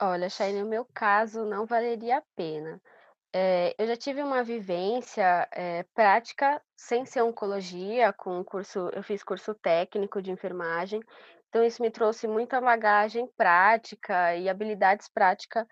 Olha, 0.00 0.28
Chay, 0.28 0.52
no 0.52 0.66
meu 0.68 0.84
caso, 0.94 1.44
não 1.44 1.66
valeria 1.66 2.18
a 2.18 2.22
pena. 2.36 2.80
Eh, 3.34 3.74
eu 3.78 3.86
já 3.86 3.96
tive 3.96 4.22
uma 4.22 4.42
vivência, 4.44 5.48
eh, 5.52 5.84
prática, 5.94 6.62
sem 6.76 7.04
ser 7.06 7.22
oncologia, 7.22 8.12
com 8.12 8.44
curso 8.44 8.90
eu 8.94 9.02
fiz 9.02 9.22
curso 9.24 9.54
técnico 9.54 10.22
de 10.22 10.30
enfermagem, 10.30 11.00
então 11.56 11.64
isso 11.64 11.80
me 11.80 11.90
trouxe 11.90 12.28
muita 12.28 12.60
bagagem 12.60 13.26
prática 13.34 14.36
e 14.36 14.46
habilidades 14.46 15.08
prática 15.08 15.66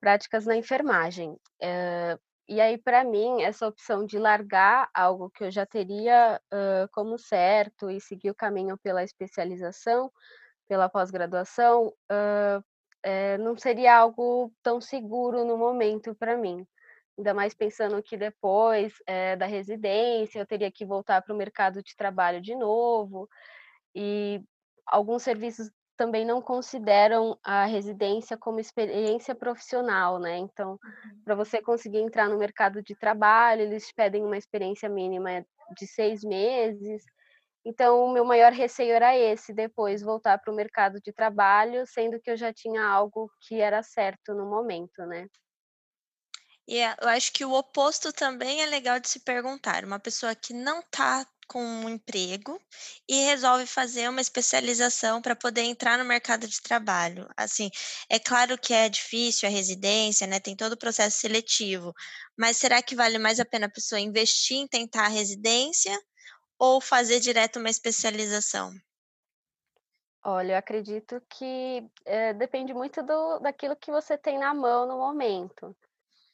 práticas 0.00 0.44
na 0.46 0.56
enfermagem. 0.56 1.36
Eh, 1.62 2.18
e 2.48 2.60
aí, 2.60 2.76
para 2.76 3.02
mim, 3.04 3.42
essa 3.42 3.66
opção 3.66 4.04
de 4.04 4.18
largar 4.18 4.90
algo 4.94 5.30
que 5.30 5.44
eu 5.44 5.50
já 5.50 5.64
teria, 5.64 6.40
hã, 6.52 6.88
como 6.92 7.18
certo 7.18 7.90
e 7.90 8.00
seguir 8.00 8.30
o 8.30 8.34
caminho 8.34 8.76
pela 8.78 9.02
especialização, 9.04 10.12
pela 10.68 10.88
pós-graduação, 10.88 11.92
hã, 12.10 12.62
eh, 13.04 13.38
não 13.38 13.56
seria 13.58 13.96
algo 13.96 14.52
tão 14.62 14.80
seguro 14.80 15.44
no 15.44 15.58
momento 15.58 16.14
para 16.16 16.36
mim. 16.36 16.66
Ainda 17.18 17.34
mais 17.34 17.54
pensando 17.54 18.02
que 18.02 18.16
depois, 18.16 18.94
eh, 19.06 19.36
da 19.36 19.46
residência 19.46 20.40
eu 20.40 20.46
teria 20.46 20.70
que 20.72 20.84
voltar 20.86 21.22
para 21.22 21.34
o 21.34 21.38
mercado 21.38 21.82
de 21.82 21.96
trabalho 21.96 22.40
de 22.42 22.54
novo, 22.56 23.28
e 23.94 24.40
alguns 24.92 25.22
serviços 25.24 25.70
também 25.96 26.24
não 26.26 26.42
consideram 26.42 27.38
a 27.44 27.64
residência 27.66 28.36
como 28.38 28.60
experiência 28.60 29.34
profissional, 29.34 30.18
né, 30.20 30.38
então, 30.38 30.78
Uhum. 30.84 31.26
para 31.26 31.34
você 31.36 31.62
conseguir 31.62 31.98
entrar 32.00 32.28
no 32.28 32.38
mercado 32.38 32.82
de 32.82 32.96
trabalho, 32.96 33.62
eles 33.62 33.86
te 33.88 33.94
pedem 33.94 34.24
uma 34.24 34.38
experiência 34.38 34.88
mínima 34.88 35.44
de 35.78 35.86
6 35.86 36.24
meses, 36.24 37.04
então 37.64 38.04
o 38.06 38.12
meu 38.12 38.24
maior 38.24 38.52
receio 38.52 38.94
era 38.94 39.16
esse, 39.16 39.54
depois 39.54 40.02
voltar 40.02 40.38
para 40.38 40.52
o 40.52 40.56
mercado 40.56 41.00
de 41.00 41.12
trabalho, 41.12 41.86
sendo 41.86 42.20
que 42.20 42.30
eu 42.30 42.36
já 42.36 42.52
tinha 42.52 42.84
algo 42.84 43.30
que 43.48 43.60
era 43.60 43.82
certo 43.82 44.34
no 44.34 44.46
momento, 44.50 45.06
né. 45.06 45.26
E 46.66 46.78
é 46.78 46.96
eu 47.00 47.08
acho 47.08 47.32
que 47.32 47.44
o 47.44 47.52
oposto 47.52 48.12
também 48.12 48.62
é 48.62 48.66
legal 48.66 48.98
de 49.00 49.08
se 49.08 49.20
perguntar, 49.20 49.84
uma 49.84 49.98
pessoa 50.00 50.34
que 50.34 50.52
não 50.54 50.80
está 50.80 51.26
com 51.48 51.62
um 51.62 51.88
emprego 51.88 52.60
e 53.08 53.24
resolve 53.26 53.66
fazer 53.66 54.08
uma 54.08 54.20
especialização 54.20 55.20
para 55.22 55.36
poder 55.36 55.62
entrar 55.62 55.98
no 55.98 56.04
mercado 56.04 56.46
de 56.48 56.60
trabalho. 56.62 57.28
Assim, 57.36 57.70
é 58.10 58.18
claro 58.18 58.58
que 58.58 58.72
é 58.74 58.88
difícil 58.88 59.48
a 59.48 59.52
residência, 59.52 60.26
né, 60.26 60.40
tem 60.40 60.56
todo 60.56 60.72
o 60.74 60.78
processo 60.78 61.18
seletivo, 61.20 61.92
mas 62.38 62.56
será 62.56 62.82
que 62.82 62.94
vale 62.96 63.18
mais 63.18 63.40
a 63.40 63.44
pena 63.44 63.66
a 63.66 63.70
pessoa 63.70 64.00
investir 64.00 64.56
em 64.58 64.66
tentar 64.68 65.06
a 65.06 65.08
residência 65.08 65.98
ou 66.58 66.80
fazer 66.80 67.20
direto 67.20 67.58
uma 67.58 67.70
especialização? 67.70 68.72
Olha, 70.24 70.52
eu 70.54 70.56
acredito 70.58 71.20
que, 71.28 71.90
eh, 72.04 72.32
depende 72.34 72.72
muito 72.74 73.02
do 73.02 73.38
daquilo 73.40 73.76
que 73.76 73.90
você 73.90 74.16
tem 74.16 74.38
na 74.38 74.54
mão 74.54 74.86
no 74.86 74.96
momento. 74.98 75.76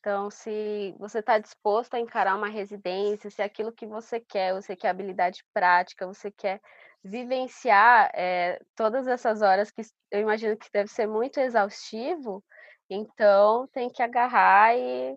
Então, 0.00 0.31
se 0.31 0.95
você 0.99 1.19
está 1.19 1.38
disposto 1.38 1.95
a 1.95 2.00
encarar 2.00 2.37
uma 2.37 2.49
residência, 2.49 3.31
se 3.31 3.43
é 3.43 3.45
aquilo 3.45 3.73
que 3.73 3.87
você 3.87 4.21
quer, 4.21 4.55
você 4.55 4.76
quer 4.76 4.90
habilidade 4.90 5.45
prática, 5.52 6.07
você 6.07 6.31
quer 6.31 6.61
vivenciar 7.02 8.11
é, 8.14 8.61
todas 8.76 9.07
essas 9.07 9.43
horas 9.43 9.71
que 9.71 9.83
eu 10.11 10.21
imagino 10.21 10.57
que 10.57 10.71
deve 10.73 10.88
ser 10.88 11.07
muito 11.07 11.38
exaustivo, 11.40 12.45
então 12.88 13.67
tem 13.69 13.90
que 13.90 14.02
agarrar 14.02 14.76
e, 14.76 15.17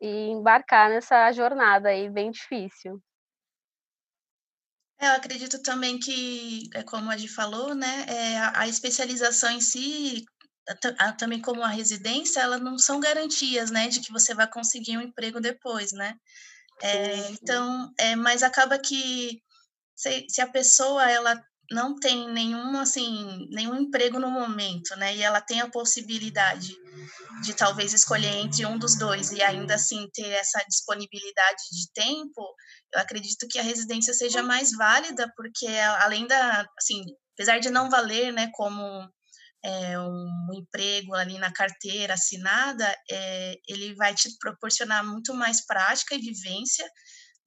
e 0.00 0.28
embarcar 0.28 0.90
nessa 0.90 1.32
jornada 1.32 1.88
aí 1.88 2.08
bem 2.10 2.30
difícil. 2.30 3.02
É, 4.98 5.08
eu 5.08 5.12
acredito 5.12 5.62
também 5.62 5.98
que, 5.98 6.68
é 6.74 6.82
como 6.82 7.10
a 7.10 7.16
gente 7.16 7.32
falou, 7.32 7.74
né, 7.74 8.04
é, 8.06 8.38
a, 8.38 8.60
a 8.60 8.68
especialização 8.68 9.50
em 9.50 9.60
si 9.60 10.24
também 11.18 11.40
como 11.40 11.62
a 11.62 11.68
residência, 11.68 12.40
elas 12.40 12.60
não 12.60 12.78
são 12.78 13.00
garantias, 13.00 13.70
né, 13.70 13.88
de 13.88 14.00
que 14.00 14.12
você 14.12 14.34
vai 14.34 14.48
conseguir 14.48 14.96
um 14.96 15.02
emprego 15.02 15.40
depois, 15.40 15.92
né? 15.92 16.14
É, 16.82 17.30
então, 17.30 17.92
é, 17.98 18.16
mas 18.16 18.42
acaba 18.42 18.78
que 18.78 19.42
se, 19.94 20.26
se, 20.28 20.40
a 20.40 20.46
pessoa 20.46 21.10
ela 21.10 21.38
não 21.70 21.94
tem 21.94 22.28
nenhum 22.32 22.80
assim 22.80 23.46
nenhum 23.50 23.76
emprego 23.76 24.18
no 24.18 24.30
momento, 24.30 24.96
né, 24.96 25.14
e 25.14 25.22
ela 25.22 25.40
tem 25.40 25.60
a 25.60 25.70
possibilidade 25.70 26.74
de 27.42 27.54
talvez 27.54 27.92
escolher 27.92 28.34
entre 28.38 28.66
um 28.66 28.78
dos 28.78 28.96
dois 28.98 29.30
e 29.30 29.42
ainda 29.42 29.74
assim 29.74 30.08
ter 30.12 30.30
essa 30.30 30.64
disponibilidade 30.68 31.62
de 31.70 31.92
tempo, 31.92 32.42
eu 32.92 33.00
acredito 33.00 33.46
que 33.48 33.58
a 33.58 33.62
residência 33.62 34.12
seja 34.14 34.42
mais 34.42 34.72
válida 34.72 35.30
porque 35.36 35.66
além 36.00 36.26
da 36.26 36.66
assim 36.78 37.04
apesar 37.34 37.58
de 37.58 37.70
não 37.70 37.88
valer, 37.88 38.32
né, 38.32 38.50
como 38.52 39.08
é, 39.62 39.98
um 39.98 40.50
emprego 40.54 41.14
ali 41.14 41.38
na 41.38 41.52
carteira 41.52 42.14
assinada, 42.14 42.96
é, 43.10 43.58
ele 43.68 43.94
vai 43.94 44.14
te 44.14 44.36
proporcionar 44.38 45.04
muito 45.04 45.34
mais 45.34 45.64
prática 45.66 46.14
e 46.14 46.20
vivência 46.20 46.88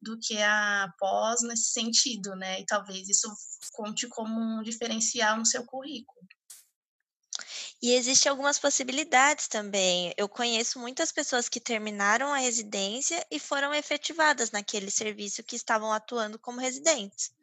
do 0.01 0.19
que 0.19 0.41
a 0.41 0.91
pós 0.99 1.41
nesse 1.43 1.71
sentido, 1.71 2.35
né? 2.35 2.59
E 2.59 2.65
talvez 2.65 3.07
isso 3.09 3.27
conte 3.71 4.07
como 4.09 4.39
um 4.39 4.61
diferencial 4.61 5.37
no 5.37 5.45
seu 5.45 5.65
currículo. 5.65 6.27
E 7.81 7.93
existem 7.93 8.29
algumas 8.29 8.59
possibilidades 8.59 9.47
também. 9.47 10.13
Eu 10.15 10.29
conheço 10.29 10.79
muitas 10.79 11.11
pessoas 11.11 11.49
que 11.49 11.59
terminaram 11.59 12.33
a 12.33 12.37
residência 12.37 13.25
e 13.29 13.39
foram 13.39 13.73
efetivadas 13.73 14.51
naquele 14.51 14.89
serviço 14.89 15.43
que 15.43 15.55
estavam 15.55 15.91
atuando 15.91 16.39
como 16.39 16.61
residentes. 16.61 17.33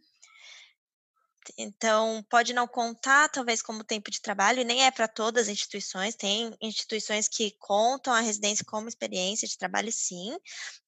Então, 1.57 2.25
pode 2.29 2.53
não 2.53 2.67
contar, 2.67 3.29
talvez, 3.29 3.63
como 3.63 3.85
tempo 3.85 4.11
de 4.11 4.21
trabalho, 4.21 4.61
e 4.61 4.65
nem 4.65 4.85
é 4.85 4.91
para 4.91 5.09
todas 5.09 5.45
as 5.45 5.49
instituições. 5.49 6.15
Tem 6.15 6.55
instituições 6.61 7.29
que 7.29 7.53
contam 7.59 8.13
a 8.13 8.21
residência 8.21 8.65
como 8.65 8.89
experiência 8.89 9.49
de 9.49 9.57
trabalho, 9.57 9.91
sim, 9.93 10.37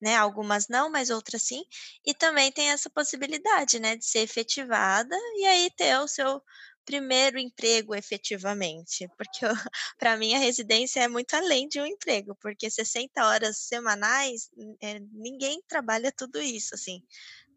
né? 0.01 0.17
Algumas 0.17 0.69
não, 0.69 0.91
mas 0.91 1.11
outras 1.11 1.43
sim. 1.43 1.65
E 2.05 2.15
também 2.15 2.53
tem 2.53 2.71
essa 2.71 2.91
possibilidade, 2.91 3.81
né, 3.81 3.97
de 3.97 4.05
ser 4.05 4.21
efetivada 4.21 5.17
e 5.37 5.47
aí 5.47 5.71
ter 5.77 5.99
o 5.99 6.09
seu 6.09 6.43
primeiro 6.85 7.39
emprego 7.39 7.95
efetivamente, 7.95 9.09
porque 9.17 9.41
para 9.99 10.17
mim 10.17 10.35
a 10.35 10.39
residência 10.39 11.01
é 11.01 11.09
muito 11.09 11.35
além 11.35 11.69
de 11.69 11.81
um 11.81 11.87
emprego, 11.87 12.37
porque 12.41 12.69
60 12.71 13.25
horas 13.25 13.59
semanais, 13.59 14.51
é, 14.83 14.99
ninguém 15.13 15.63
trabalha 15.69 16.13
tudo 16.13 16.41
isso, 16.41 16.75
assim, 16.75 17.03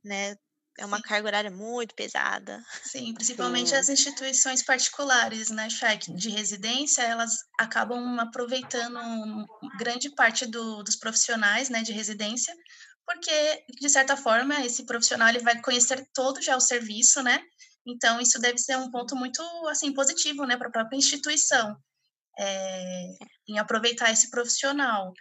né? 0.04 0.38
É 0.77 0.86
uma 0.86 0.98
Sim. 0.98 1.03
carga 1.03 1.27
horária 1.27 1.51
muito 1.51 1.96
pesada. 1.96 2.63
Sim, 2.84 3.13
principalmente 3.13 3.70
Sim. 3.70 3.75
as 3.75 3.89
instituições 3.89 4.63
particulares, 4.63 5.50
né, 5.50 5.70
Shaq, 5.70 6.13
de 6.13 6.29
residência, 6.29 7.01
elas 7.01 7.34
acabam 7.60 8.20
aproveitando 8.20 9.00
grande 9.77 10.10
parte 10.10 10.46
do, 10.46 10.84
dos 10.84 10.96
profissionais, 10.96 11.70
né, 11.70 11.82
de 11.82 11.94
residência, 11.94 12.53
porque 13.05 13.64
de 13.79 13.90
certa 13.90 14.18
forma 14.18 14.66
esse 14.66 14.85
profissional 14.85 15.29
ele 15.29 15.40
vai 15.40 15.61
conhecer 15.61 16.05
todo 16.14 16.42
já 16.42 16.57
o 16.57 16.61
serviço, 16.61 17.22
né? 17.22 17.40
Então 17.88 18.20
isso 18.20 18.40
deve 18.40 18.57
ser 18.57 18.77
um 18.77 18.90
ponto 18.90 19.16
muito 19.16 19.42
assim 19.70 19.94
positivo, 19.94 20.46
né, 20.46 20.57
para 20.57 20.68
a 20.68 20.72
própria 20.72 20.98
instituição, 20.98 21.77
é, 22.38 23.07
em 23.48 23.59
aproveitar 23.59 24.11
esse 24.11 24.29
profissional. 24.29 25.14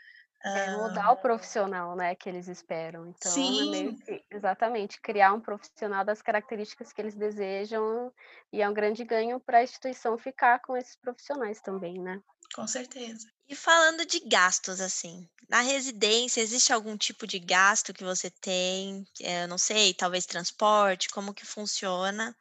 É 0.45 0.77
mudar 0.77 1.13
o 1.13 1.17
profissional, 1.17 1.97
né, 1.97 2.15
que 2.15 2.29
eles 2.29 2.49
esperam. 2.49 3.09
Então, 3.09 3.33
é 3.33 3.65
meio 3.71 3.97
que, 3.97 4.23
exatamente, 4.31 5.01
criar 5.01 5.33
um 5.33 5.41
profissional 5.41 6.05
das 6.05 6.21
características 6.21 6.93
que 6.93 7.01
eles 7.01 7.15
desejam 7.15 8.13
e 8.53 8.61
é 8.61 8.69
um 8.69 8.75
grande 8.75 9.05
ganho 9.05 9.41
para 9.41 9.59
a 9.59 9.63
instituição 9.63 10.19
ficar 10.19 10.61
com 10.61 10.77
esses 10.77 10.97
profissionais 10.97 11.63
também, 11.63 11.99
né? 11.99 12.21
Com 12.55 12.67
certeza. 12.67 13.27
E 13.49 13.57
falando 13.57 14.05
de 14.05 14.21
gastos, 14.21 14.81
assim, 14.81 15.29
na 15.49 15.61
residência, 15.61 16.41
existe 16.41 16.73
algum 16.73 16.97
tipo 16.97 17.27
de 17.27 17.39
gasto 17.39 17.95
que 17.95 18.05
você 18.05 18.31
tem? 18.31 19.07
É, 19.21 19.47
não 19.47 19.59
sei, 19.59 19.95
talvez 19.95 20.27
transporte, 20.27 21.09
como 21.09 21.35
que 21.35 21.47
funciona? 21.47 22.37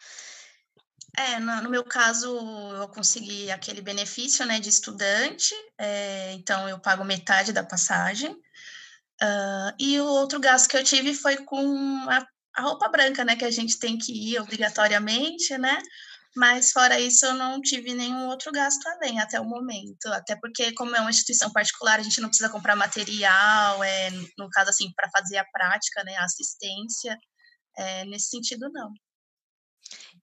É, 1.15 1.39
no, 1.39 1.69
meu 1.69 1.83
caso, 1.83 2.27
eu 2.75 2.87
consegui 2.89 3.51
aquele 3.51 3.81
benefício, 3.81 4.45
né, 4.47 4.59
de 4.59 4.69
estudante, 4.69 5.53
é, 5.77 6.33
então 6.33 6.67
eu 6.67 6.79
pago 6.79 7.03
metade 7.03 7.53
da 7.53 7.63
passagem. 7.63 8.31
Uh, 9.21 9.71
e 9.79 9.99
o 10.01 10.05
outro 10.05 10.39
gasto 10.39 10.67
que 10.67 10.75
eu 10.75 10.83
tive 10.83 11.13
foi 11.13 11.37
com 11.37 12.09
a, 12.09 12.27
a, 12.55 12.61
roupa 12.63 12.89
branca, 12.89 13.23
né, 13.23 13.35
que 13.35 13.45
a 13.45 13.51
gente 13.51 13.77
tem 13.79 13.97
que 13.97 14.11
ir 14.11 14.39
obrigatoriamente, 14.39 15.55
né, 15.57 15.79
mas 16.35 16.71
fora 16.71 16.99
isso 16.99 17.25
eu 17.27 17.35
não 17.35 17.61
tive 17.61 17.93
nenhum 17.93 18.27
outro 18.27 18.51
gasto 18.51 18.85
além 18.87 19.19
até 19.19 19.39
o 19.39 19.45
momento, 19.45 20.07
até 20.07 20.35
porque 20.35 20.73
como 20.73 20.95
é 20.95 20.99
uma 20.99 21.11
instituição 21.11 21.51
particular, 21.51 21.99
a 21.99 22.03
gente 22.03 22.19
não 22.19 22.27
precisa 22.27 22.49
comprar 22.49 22.75
material, 22.75 23.83
é, 23.83 24.09
no 24.37 24.49
caso 24.49 24.71
assim, 24.71 24.91
para 24.95 25.09
fazer 25.11 25.37
a 25.37 25.45
prática, 25.45 26.03
né, 26.03 26.15
a 26.17 26.25
assistência, 26.25 27.17
é, 27.77 28.05
nesse 28.05 28.29
sentido 28.29 28.67
não. 28.71 28.91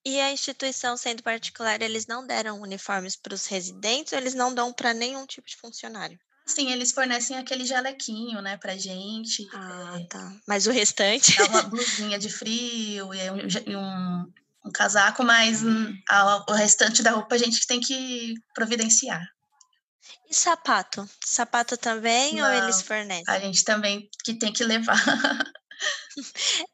E 0.04 0.18
a 0.20 0.32
instituição, 0.32 0.96
sendo 0.96 1.22
particular, 1.22 1.82
eles 1.82 2.06
não 2.06 2.26
deram 2.26 2.60
uniformes 2.60 3.16
para 3.16 3.34
os 3.34 3.46
residentes 3.46 4.12
ou 4.12 4.18
eles 4.18 4.34
não 4.34 4.54
dão 4.54 4.72
para 4.72 4.94
nenhum 4.94 5.26
tipo 5.26 5.46
de 5.46 5.56
funcionário? 5.56 6.18
Sim, 6.46 6.72
eles 6.72 6.90
fornecem 6.90 7.36
aquele 7.36 7.64
jalequinho, 7.64 8.40
né, 8.40 8.56
pra 8.56 8.76
gente. 8.76 9.46
Ah, 9.52 9.98
é... 10.00 10.04
tá. 10.06 10.32
Mas 10.48 10.66
o 10.66 10.70
restante? 10.72 11.40
É 11.40 11.44
uma 11.44 11.62
blusinha 11.68 12.18
de 12.18 12.30
frio 12.30 13.14
e 13.14 13.30
um, 13.30 13.78
um, 13.78 14.32
um 14.66 14.72
casaco, 14.72 15.22
mas 15.22 15.60
a, 16.08 16.44
o 16.48 16.52
restante 16.54 17.02
da 17.02 17.12
roupa 17.12 17.34
a 17.34 17.38
gente 17.38 17.66
tem 17.66 17.78
que 17.78 18.34
providenciar. 18.54 19.22
E 20.28 20.34
sapato? 20.34 21.08
Sapato 21.24 21.76
também 21.76 22.36
Não, 22.36 22.48
ou 22.48 22.62
eles 22.62 22.82
fornecem? 22.82 23.24
A 23.28 23.38
gente 23.38 23.64
também 23.64 24.08
que 24.24 24.34
tem 24.34 24.52
que 24.52 24.64
levar. 24.64 24.96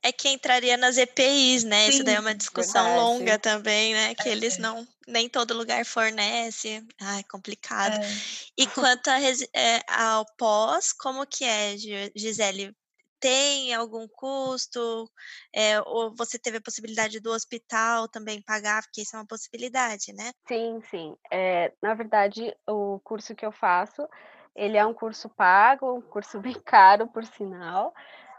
É 0.02 0.12
que 0.12 0.28
entraria 0.28 0.76
nas 0.76 0.96
EPIs, 0.96 1.64
né? 1.64 1.84
Sim, 1.84 1.90
Isso 1.90 2.04
daí 2.04 2.14
é 2.14 2.20
uma 2.20 2.34
discussão 2.34 2.84
verdade. 2.84 3.00
longa 3.00 3.38
também, 3.38 3.94
né? 3.94 4.14
Que 4.14 4.28
é, 4.28 4.32
eles 4.32 4.58
não, 4.58 4.86
nem 5.06 5.28
todo 5.28 5.54
lugar 5.54 5.84
fornece. 5.84 6.84
Ai, 7.00 7.22
complicado. 7.24 7.94
É. 7.94 8.08
E 8.56 8.66
quanto 8.66 9.08
a, 9.08 9.18
é, 9.20 9.80
ao 9.88 10.24
pós, 10.36 10.92
como 10.92 11.26
que 11.26 11.44
é, 11.44 11.76
Gisele? 12.14 12.74
Tem 13.18 13.74
algum 13.74 14.06
custo? 14.06 15.10
É, 15.54 15.80
ou 15.80 16.14
você 16.14 16.38
teve 16.38 16.58
a 16.58 16.62
possibilidade 16.62 17.18
do 17.18 17.32
hospital 17.32 18.08
também 18.08 18.42
pagar? 18.42 18.82
Porque 18.82 19.02
isso 19.02 19.16
é 19.16 19.18
uma 19.18 19.26
possibilidade, 19.26 20.12
né? 20.12 20.32
Sim, 20.46 20.80
sim. 20.90 21.16
É, 21.30 21.72
na 21.82 21.94
verdade, 21.94 22.54
o 22.68 23.00
curso 23.00 23.34
que 23.34 23.44
eu 23.44 23.52
faço, 23.52 24.06
ele 24.54 24.76
é 24.76 24.84
um 24.84 24.94
curso 24.94 25.28
pago, 25.30 25.94
um 25.94 26.02
curso 26.02 26.38
bem 26.40 26.60
caro, 26.64 27.06
por 27.08 27.24
sinal. 27.24 27.94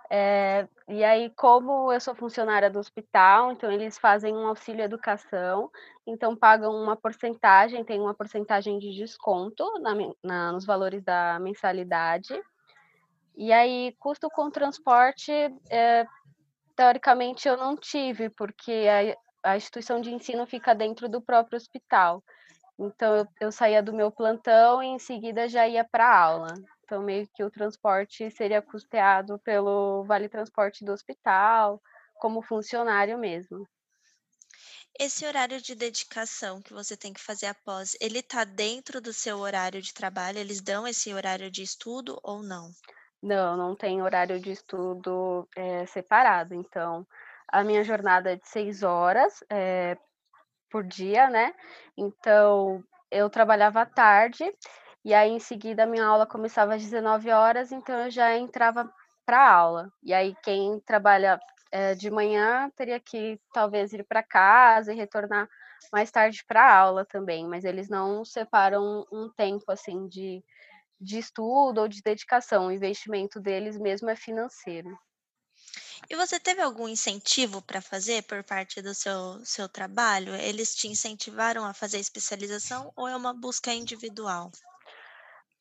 É, 0.09 0.67
e 0.87 1.03
aí, 1.03 1.29
como 1.31 1.91
eu 1.91 1.99
sou 1.99 2.15
funcionária 2.15 2.69
do 2.69 2.79
hospital, 2.79 3.51
então 3.51 3.69
eles 3.71 3.97
fazem 3.97 4.33
um 4.33 4.47
auxílio 4.47 4.83
educação, 4.83 5.69
então 6.05 6.35
pagam 6.35 6.73
uma 6.73 6.95
porcentagem, 6.95 7.83
tem 7.83 7.99
uma 7.99 8.13
porcentagem 8.13 8.79
de 8.79 8.95
desconto 8.95 9.65
na, 9.79 9.91
na, 10.23 10.51
nos 10.53 10.65
valores 10.65 11.03
da 11.03 11.39
mensalidade. 11.39 12.41
E 13.35 13.51
aí, 13.51 13.95
custo 13.99 14.29
com 14.29 14.49
transporte, 14.49 15.31
é, 15.69 16.07
teoricamente 16.75 17.47
eu 17.47 17.57
não 17.57 17.75
tive, 17.75 18.29
porque 18.29 18.85
a, 19.43 19.51
a, 19.51 19.57
instituição 19.57 19.99
de 19.99 20.13
ensino 20.13 20.45
fica 20.45 20.73
dentro 20.73 21.09
do 21.09 21.21
próprio 21.21 21.57
hospital. 21.57 22.23
Então 22.79 23.15
eu, 23.15 23.27
eu 23.41 23.51
saía 23.51 23.83
do 23.83 23.93
meu 23.93 24.11
plantão 24.11 24.81
e 24.81 24.87
em 24.87 24.99
seguida 24.99 25.49
já 25.49 25.67
ia 25.67 25.83
para 25.83 26.17
aula. 26.17 26.53
Então, 26.87 27.03
meio 27.03 27.27
que 27.35 27.43
o 27.43 27.51
transporte 27.51 28.31
seria 28.31 28.61
custeado 28.61 29.37
pelo 29.39 30.05
Vale 30.05 30.29
Transporte 30.29 30.85
do 30.85 30.93
hospital, 30.93 31.81
como 32.15 32.41
funcionário 32.41 33.17
mesmo. 33.17 33.67
Esse 34.97 35.25
horário 35.25 35.61
de 35.61 35.75
dedicação 35.75 36.61
que 36.61 36.73
você 36.73 36.95
tem 36.95 37.11
que 37.11 37.19
fazer 37.19 37.47
após, 37.47 37.97
ele 37.99 38.19
está 38.19 38.45
dentro 38.45 39.01
do 39.01 39.11
seu 39.11 39.39
horário 39.39 39.81
de 39.81 39.93
trabalho? 39.93 40.39
Eles 40.39 40.61
dão 40.61 40.87
esse 40.87 41.13
horário 41.13 41.51
de 41.51 41.61
estudo 41.61 42.17
ou 42.23 42.41
não? 42.41 42.71
Não, 43.21 43.57
não 43.57 43.75
tem 43.75 44.01
horário 44.01 44.39
de 44.39 44.51
estudo 44.51 45.45
é, 45.57 45.85
separado. 45.87 46.55
Então, 46.55 47.05
a 47.49 47.65
minha 47.65 47.83
jornada 47.83 48.31
é 48.31 48.37
de 48.37 48.47
seis 48.47 48.81
horas 48.81 49.43
é, 49.49 49.97
por 50.69 50.85
dia, 50.85 51.29
né? 51.29 51.53
Então, 51.97 52.81
eu 53.11 53.29
trabalhava 53.29 53.81
à 53.81 53.85
tarde 53.85 54.45
E 55.03 55.13
aí, 55.13 55.31
em 55.31 55.39
seguida, 55.39 55.85
minha 55.85 56.05
aula 56.05 56.25
começava 56.27 56.75
às 56.75 56.83
19 56.83 57.29
horas, 57.31 57.71
então 57.71 57.97
eu 57.99 58.11
já 58.11 58.35
entrava 58.37 58.91
para 59.25 59.39
a 59.39 59.51
aula. 59.53 59.91
E 60.03 60.13
aí, 60.13 60.35
quem 60.43 60.79
trabalha 60.81 61.39
é, 61.71 61.95
de 61.95 62.09
manhã 62.09 62.69
teria 62.75 62.99
que 62.99 63.39
talvez 63.53 63.93
ir 63.93 64.03
para 64.05 64.23
casa 64.23 64.93
e 64.93 64.95
retornar 64.95 65.47
mais 65.91 66.11
tarde 66.11 66.43
para 66.47 66.61
a 66.63 66.77
aula 66.77 67.05
também, 67.05 67.47
mas 67.47 67.63
eles 67.63 67.89
não 67.89 68.25
separam 68.25 69.05
um 69.11 69.29
tempo 69.35 69.71
assim 69.71 70.07
de, 70.07 70.43
de 70.99 71.19
estudo 71.19 71.81
ou 71.81 71.87
de 71.87 72.01
dedicação. 72.01 72.67
O 72.67 72.71
investimento 72.71 73.39
deles 73.39 73.77
mesmo 73.77 74.09
é 74.09 74.15
financeiro. 74.15 74.89
E 76.09 76.15
você 76.15 76.39
teve 76.39 76.61
algum 76.61 76.87
incentivo 76.87 77.61
para 77.61 77.81
fazer 77.81 78.23
por 78.23 78.43
parte 78.43 78.81
do 78.81 78.93
seu, 78.93 79.39
seu 79.45 79.69
trabalho? 79.69 80.35
Eles 80.35 80.75
te 80.75 80.87
incentivaram 80.87 81.63
a 81.63 81.73
fazer 81.73 81.99
especialização 81.99 82.91
ou 82.95 83.07
é 83.07 83.15
uma 83.15 83.33
busca 83.33 83.73
individual? 83.73 84.51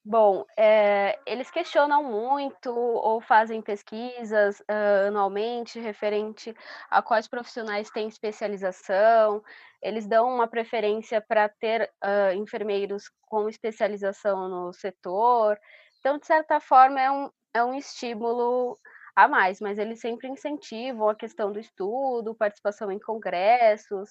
Bom, 0.08 0.46
é, 0.56 1.18
eles 1.26 1.50
questionam 1.50 2.04
muito 2.04 2.70
ou 2.70 3.20
fazem 3.20 3.60
pesquisas 3.60 4.60
uh, 4.60 5.08
anualmente 5.08 5.80
referente 5.80 6.54
a 6.88 7.02
quais 7.02 7.26
profissionais 7.26 7.90
têm 7.90 8.06
especialização. 8.06 9.42
Eles 9.82 10.06
dão 10.06 10.32
uma 10.32 10.46
preferência 10.46 11.20
para 11.20 11.48
ter 11.48 11.90
uh, 12.04 12.32
enfermeiros 12.36 13.10
com 13.22 13.48
especialização 13.48 14.48
no 14.48 14.72
setor. 14.72 15.58
Então, 15.98 16.18
de 16.18 16.26
certa 16.26 16.60
forma, 16.60 17.00
é 17.00 17.10
um, 17.10 17.30
é 17.52 17.64
um 17.64 17.74
estímulo 17.74 18.78
a 19.16 19.26
mais, 19.26 19.60
mas 19.60 19.76
eles 19.76 19.98
sempre 20.00 20.28
incentivam 20.28 21.08
a 21.08 21.16
questão 21.16 21.50
do 21.50 21.58
estudo, 21.58 22.32
participação 22.32 22.92
em 22.92 23.00
congressos, 23.00 24.08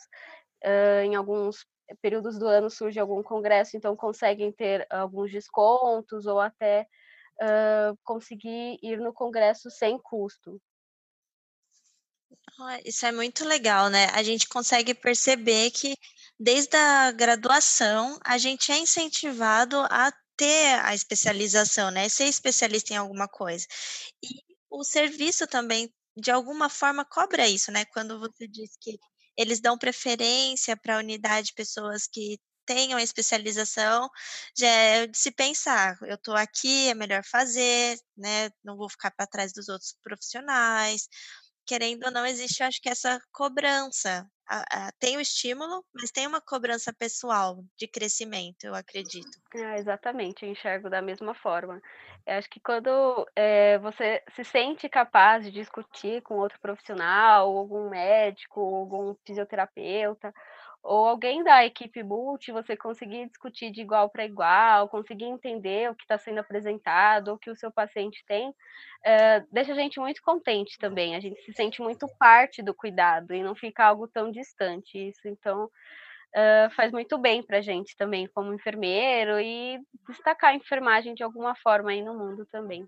uh, 0.62 1.04
em 1.06 1.16
alguns 1.16 1.66
períodos 2.02 2.38
do 2.38 2.48
ano 2.48 2.69
surge 2.69 3.00
algum 3.00 3.21
congresso, 3.21 3.78
então 3.78 3.95
conseguem 3.95 4.52
ter 4.52 4.86
alguns 4.89 5.32
descontos 5.32 6.26
ou 6.26 6.39
até 6.39 6.88
uh, 7.41 7.98
conseguir 8.04 8.78
ir 8.82 9.00
no 9.00 9.13
congresso 9.13 9.69
sem 9.69 10.00
custo. 10.00 10.62
Isso 12.86 13.06
é 13.06 13.12
muito 13.12 13.43
legal, 13.43 13.89
né? 13.89 14.06
A 14.13 14.24
gente 14.24 14.48
consegue 14.48 14.93
perceber 14.93 15.71
que 15.71 15.95
desde 16.39 16.76
a 16.76 17.12
graduação 17.12 18.17
a 18.24 18.38
gente 18.38 18.71
é 18.71 18.78
incentivado 18.78 19.78
a 19.89 20.12
ter 20.38 20.80
a 20.84 20.93
especialização, 20.93 21.91
né? 21.91 22.08
Ser 22.08 22.26
especialista 22.26 22.93
em 22.93 22.98
alguma 22.98 23.28
coisa. 23.28 23.65
E 24.24 24.41
o 24.69 24.84
serviço 24.84 25.48
também, 25.48 25.93
de 26.17 26.32
alguma 26.32 26.69
forma, 26.69 27.06
cobra 27.06 27.48
isso, 27.48 27.71
né? 27.71 27.86
Quando 27.86 28.19
você 28.19 28.48
diz 28.48 28.76
que 28.80 28.98
eles 29.38 29.60
dão 29.60 29.78
preferência 29.78 30.78
para 30.78 30.95
a 30.95 31.00
unidade 31.00 31.48
de 31.48 31.54
pessoas 31.54 32.08
que 32.08 32.39
tenham 32.65 33.00
especialização, 33.00 34.10
é 34.62 35.08
de 35.08 35.17
se 35.17 35.32
pensar, 35.32 35.98
eu 36.04 36.15
estou 36.15 36.36
aqui, 36.36 36.89
é 36.89 36.95
melhor 36.95 37.24
fazer, 37.24 37.98
né? 38.17 38.50
Não 38.63 38.76
vou 38.76 38.89
ficar 38.89 39.12
para 39.12 39.28
trás 39.28 39.54
dos 39.54 39.69
outros 39.69 39.95
profissionais. 40.04 41.08
Querendo 41.65 42.06
ou 42.06 42.12
não, 42.12 42.25
existe, 42.25 42.63
acho 42.63 42.82
que 42.82 42.89
essa 42.89 43.19
cobrança. 43.32 44.28
Tem 44.99 45.17
o 45.17 45.21
estímulo, 45.21 45.84
mas 45.93 46.12
tem 46.12 46.28
uma 46.28 46.39
cobrança 46.39 46.93
pessoal 46.93 47.63
de 47.78 47.88
crescimento, 47.88 48.65
eu 48.65 48.75
acredito. 48.75 49.28
Ah, 49.56 49.78
exatamente, 49.78 50.45
eu 50.45 50.51
enxergo 50.51 50.89
da 50.89 51.01
mesma 51.01 51.34
forma. 51.34 51.82
Eu 52.28 52.36
acho 52.36 52.49
que 52.49 52.60
quando 52.60 53.28
é, 53.36 53.80
você 53.80 54.21
se 54.36 54.43
sente 54.43 54.88
capaz 54.89 55.45
de 55.45 55.51
discutir 55.51 56.21
com 56.21 56.36
outro 56.36 56.60
profissional, 56.60 57.58
algum 57.58 57.89
médico, 57.89 58.60
algum 58.60 59.15
fisioterapeuta, 59.25 60.34
ou 60.86 61.08
alguém 61.08 61.43
da 61.43 61.65
equipe 61.65 62.04
multi, 62.04 62.52
você 62.52 62.78
conseguir 62.78 63.26
discutir 63.28 63.71
de 63.71 63.82
igual 63.82 64.08
para 64.08 64.24
igual, 64.24 64.88
conseguir 64.88 65.26
entender 65.26 65.89
o 65.89 65.95
que 65.95 66.04
está 66.04 66.15
sendo 66.17 66.39
apresentado, 66.39 67.34
o 67.34 67.39
que 67.39 67.50
o 67.50 67.56
seu 67.56 67.71
paciente 67.71 68.24
tem, 68.28 68.54
é, 69.04 69.39
deixa 69.52 69.71
a 69.71 69.76
gente 69.76 70.00
muito 70.00 70.21
contente 70.21 70.78
também. 70.78 71.15
A 71.15 71.19
gente 71.19 71.41
se 71.41 71.54
sente 71.54 71.82
muito 71.82 72.08
parte 72.19 72.62
do 72.62 72.74
cuidado 72.74 73.34
e 73.34 73.41
não 73.41 73.56
fica 73.56 73.84
algo 73.84 74.08
tão 74.08 74.32
distante. 74.32 75.10
Isso, 75.10 75.28
então, 75.28 75.65
uh, 75.65 76.69
faz 76.76 76.91
muito 76.91 77.17
bem 77.17 77.41
para 77.41 77.58
a 77.58 77.62
gente 77.62 77.98
também, 77.98 78.28
como 78.28 78.54
enfermeiro, 78.54 79.39
e 79.39 79.80
destacar 80.08 80.52
a 80.52 80.56
enfermagem 80.56 81.15
de 81.15 81.24
alguma 81.24 81.56
forma 81.56 81.91
aí 81.91 82.04
no 82.04 82.15
mundo 82.15 82.45
também. 82.45 82.88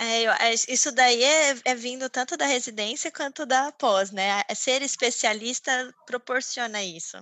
É, 0.00 0.54
isso 0.68 0.90
daí 0.92 1.22
é, 1.22 1.56
é, 1.64 1.74
vindo 1.74 2.08
tanto 2.10 2.36
da 2.36 2.46
residência 2.46 3.10
quanto 3.10 3.46
da 3.46 3.70
pós, 3.72 4.10
né? 4.10 4.42
Ser 4.54 4.82
especialista 4.82 5.94
proporciona 6.06 6.82
isso. 6.82 7.16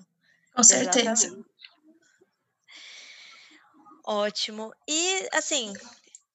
Com 0.55 0.63
certeza. 0.63 1.11
Exatamente. 1.11 1.53
Ótimo. 4.05 4.75
E, 4.89 5.29
assim, 5.33 5.73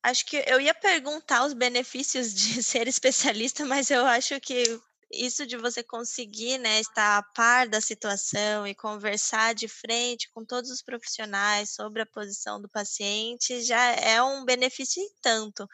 acho 0.02 0.26
que 0.26 0.44
eu 0.48 0.60
ia 0.62 0.74
perguntar 0.74 1.46
os 1.46 1.54
benefícios 1.54 2.34
de 2.34 2.62
ser 2.64 2.88
especialista, 2.88 3.66
mas 3.66 3.92
eu 3.92 4.06
acho 4.06 4.40
que 4.40 4.80
isso 5.12 5.46
de 5.46 5.58
você 5.58 5.84
conseguir, 5.84 6.58
né, 6.58 6.80
estar 6.80 7.18
a 7.18 7.24
par 7.24 7.68
da 7.68 7.80
situação 7.80 8.68
e 8.68 8.76
conversar 8.76 9.56
de 9.56 9.68
frente 9.68 10.30
com 10.32 10.44
todos 10.44 10.70
os 10.70 10.82
profissionais 10.82 11.70
sobre 11.72 12.02
a 12.02 12.06
posição 12.06 12.62
do 12.62 12.70
paciente 12.70 13.62
já 13.62 13.92
é 13.94 14.22
um 14.22 14.44
benefício 14.44 15.02
e 15.02 15.10
tanto. 15.22 15.68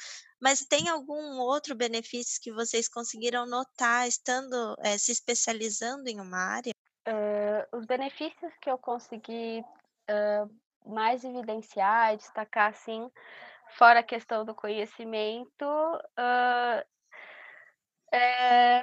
Mas 0.43 0.59
tem 0.65 0.89
algum 0.89 1.39
outro 1.39 1.73
benefício 1.73 2.41
que 2.41 2.51
vocês 2.51 2.89
conseguiram 2.89 3.45
notar 3.45 4.05
estando 4.05 4.75
é, 4.79 4.97
se 4.97 5.09
especializando 5.09 6.09
em 6.09 6.19
uma 6.19 6.37
área? 6.37 6.73
Uh, 7.07 7.77
os 7.77 7.85
benefícios 7.85 8.51
que 8.59 8.69
eu 8.69 8.77
consegui 8.77 9.63
uh, 10.11 10.51
mais 10.85 11.23
evidenciar 11.23 12.13
e 12.13 12.17
destacar, 12.17 12.71
assim, 12.71 13.09
fora 13.77 14.01
a 14.01 14.03
questão 14.03 14.43
do 14.43 14.53
conhecimento, 14.53 15.63
uh, 15.63 16.85
é 18.13 18.81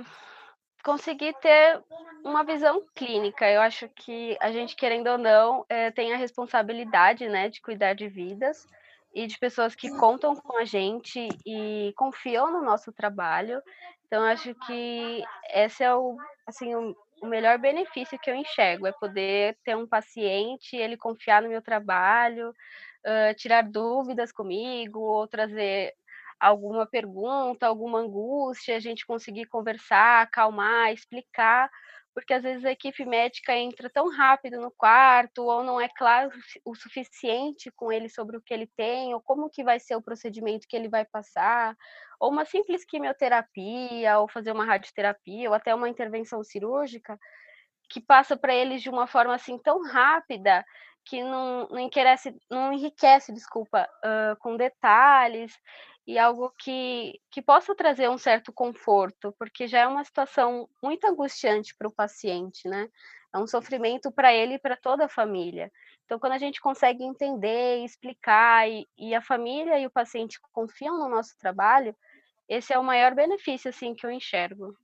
conseguir 0.82 1.34
ter 1.42 1.84
uma 2.24 2.42
visão 2.42 2.86
clínica. 2.94 3.46
Eu 3.50 3.60
acho 3.60 3.86
que 3.90 4.34
a 4.40 4.50
gente, 4.50 4.74
querendo 4.74 5.08
ou 5.08 5.18
não, 5.18 5.66
é, 5.68 5.90
tem 5.90 6.14
a 6.14 6.16
responsabilidade 6.16 7.28
né, 7.28 7.50
de 7.50 7.60
cuidar 7.60 7.92
de 7.92 8.08
vidas 8.08 8.66
e 9.14 9.26
de 9.26 9.38
pessoas 9.38 9.74
que 9.74 9.90
contam 9.98 10.34
com 10.36 10.56
a 10.58 10.64
gente 10.64 11.28
e 11.46 11.92
confiam 11.96 12.52
no 12.52 12.62
nosso 12.62 12.92
trabalho. 12.92 13.60
Então, 14.06 14.24
acho 14.24 14.54
que 14.66 15.22
esse 15.52 15.82
é 15.84 15.94
o, 15.94 16.16
assim, 16.46 16.74
o, 16.74 16.96
melhor 17.22 17.58
benefício 17.58 18.18
que 18.18 18.30
eu 18.30 18.34
enxergo, 18.34 18.86
é 18.86 18.92
poder 18.92 19.56
ter 19.64 19.76
um 19.76 19.86
paciente, 19.86 20.76
ele 20.76 20.96
confiar 20.96 21.42
no 21.42 21.48
meu 21.48 21.62
trabalho, 21.62 22.50
uh, 22.50 23.34
tirar 23.36 23.62
dúvidas 23.62 24.32
comigo, 24.32 25.00
ou 25.00 25.28
trazer 25.28 25.94
alguma 26.40 26.86
pergunta, 26.86 27.66
alguma 27.66 28.00
angústia, 28.00 28.76
a 28.76 28.80
gente 28.80 29.06
conseguir 29.06 29.46
conversar, 29.46 30.22
acalmar, 30.22 30.92
explicar, 30.92 31.70
porque 32.14 32.34
às 32.34 32.42
vezes 32.42 32.64
a 32.64 32.72
equipe 32.72 33.04
médica 33.04 33.54
entra 33.56 33.88
tão 33.88 34.08
rápido 34.10 34.60
no 34.60 34.70
quarto 34.70 35.44
ou 35.44 35.62
não 35.62 35.80
é 35.80 35.88
claro 35.88 36.30
o 36.64 36.74
suficiente 36.74 37.70
com 37.76 37.92
ele 37.92 38.08
sobre 38.08 38.36
o 38.36 38.42
que 38.42 38.52
ele 38.52 38.68
tem 38.76 39.14
ou 39.14 39.20
como 39.20 39.50
que 39.50 39.62
vai 39.62 39.78
ser 39.78 39.96
o 39.96 40.02
procedimento 40.02 40.66
que 40.68 40.76
ele 40.76 40.88
vai 40.88 41.04
passar, 41.04 41.76
ou 42.18 42.30
uma 42.30 42.44
simples 42.44 42.84
quimioterapia, 42.84 44.18
ou 44.18 44.28
fazer 44.28 44.52
uma 44.52 44.64
radioterapia, 44.64 45.48
ou 45.48 45.54
até 45.54 45.74
uma 45.74 45.88
intervenção 45.88 46.44
cirúrgica, 46.44 47.18
que 47.88 48.00
passa 48.00 48.36
para 48.36 48.54
eles 48.54 48.82
de 48.82 48.90
uma 48.90 49.06
forma 49.06 49.34
assim 49.34 49.58
tão 49.58 49.82
rápida 49.82 50.64
que 51.04 51.22
não, 51.22 51.68
não, 51.68 51.78
enriquece, 51.78 52.36
não 52.50 52.72
enriquece, 52.72 53.32
desculpa, 53.32 53.88
uh, 54.04 54.36
com 54.38 54.56
detalhes 54.56 55.52
e 56.06 56.18
algo 56.18 56.52
que, 56.58 57.20
que 57.30 57.42
possa 57.42 57.74
trazer 57.74 58.08
um 58.08 58.18
certo 58.18 58.52
conforto, 58.52 59.34
porque 59.38 59.66
já 59.66 59.80
é 59.80 59.86
uma 59.86 60.04
situação 60.04 60.68
muito 60.82 61.04
angustiante 61.06 61.74
para 61.76 61.88
o 61.88 61.94
paciente, 61.94 62.68
né? 62.68 62.88
É 63.32 63.38
um 63.38 63.46
sofrimento 63.46 64.10
para 64.10 64.34
ele 64.34 64.54
e 64.54 64.58
para 64.58 64.76
toda 64.76 65.04
a 65.04 65.08
família. 65.08 65.70
Então, 66.04 66.18
quando 66.18 66.32
a 66.32 66.38
gente 66.38 66.60
consegue 66.60 67.04
entender, 67.04 67.84
explicar 67.84 68.68
e, 68.68 68.88
e 68.98 69.14
a 69.14 69.22
família 69.22 69.78
e 69.78 69.86
o 69.86 69.90
paciente 69.90 70.40
confiam 70.52 70.98
no 70.98 71.08
nosso 71.08 71.36
trabalho, 71.38 71.94
esse 72.48 72.72
é 72.72 72.78
o 72.78 72.82
maior 72.82 73.14
benefício 73.14 73.68
assim 73.68 73.94
que 73.94 74.04
eu 74.04 74.10
enxergo. 74.10 74.74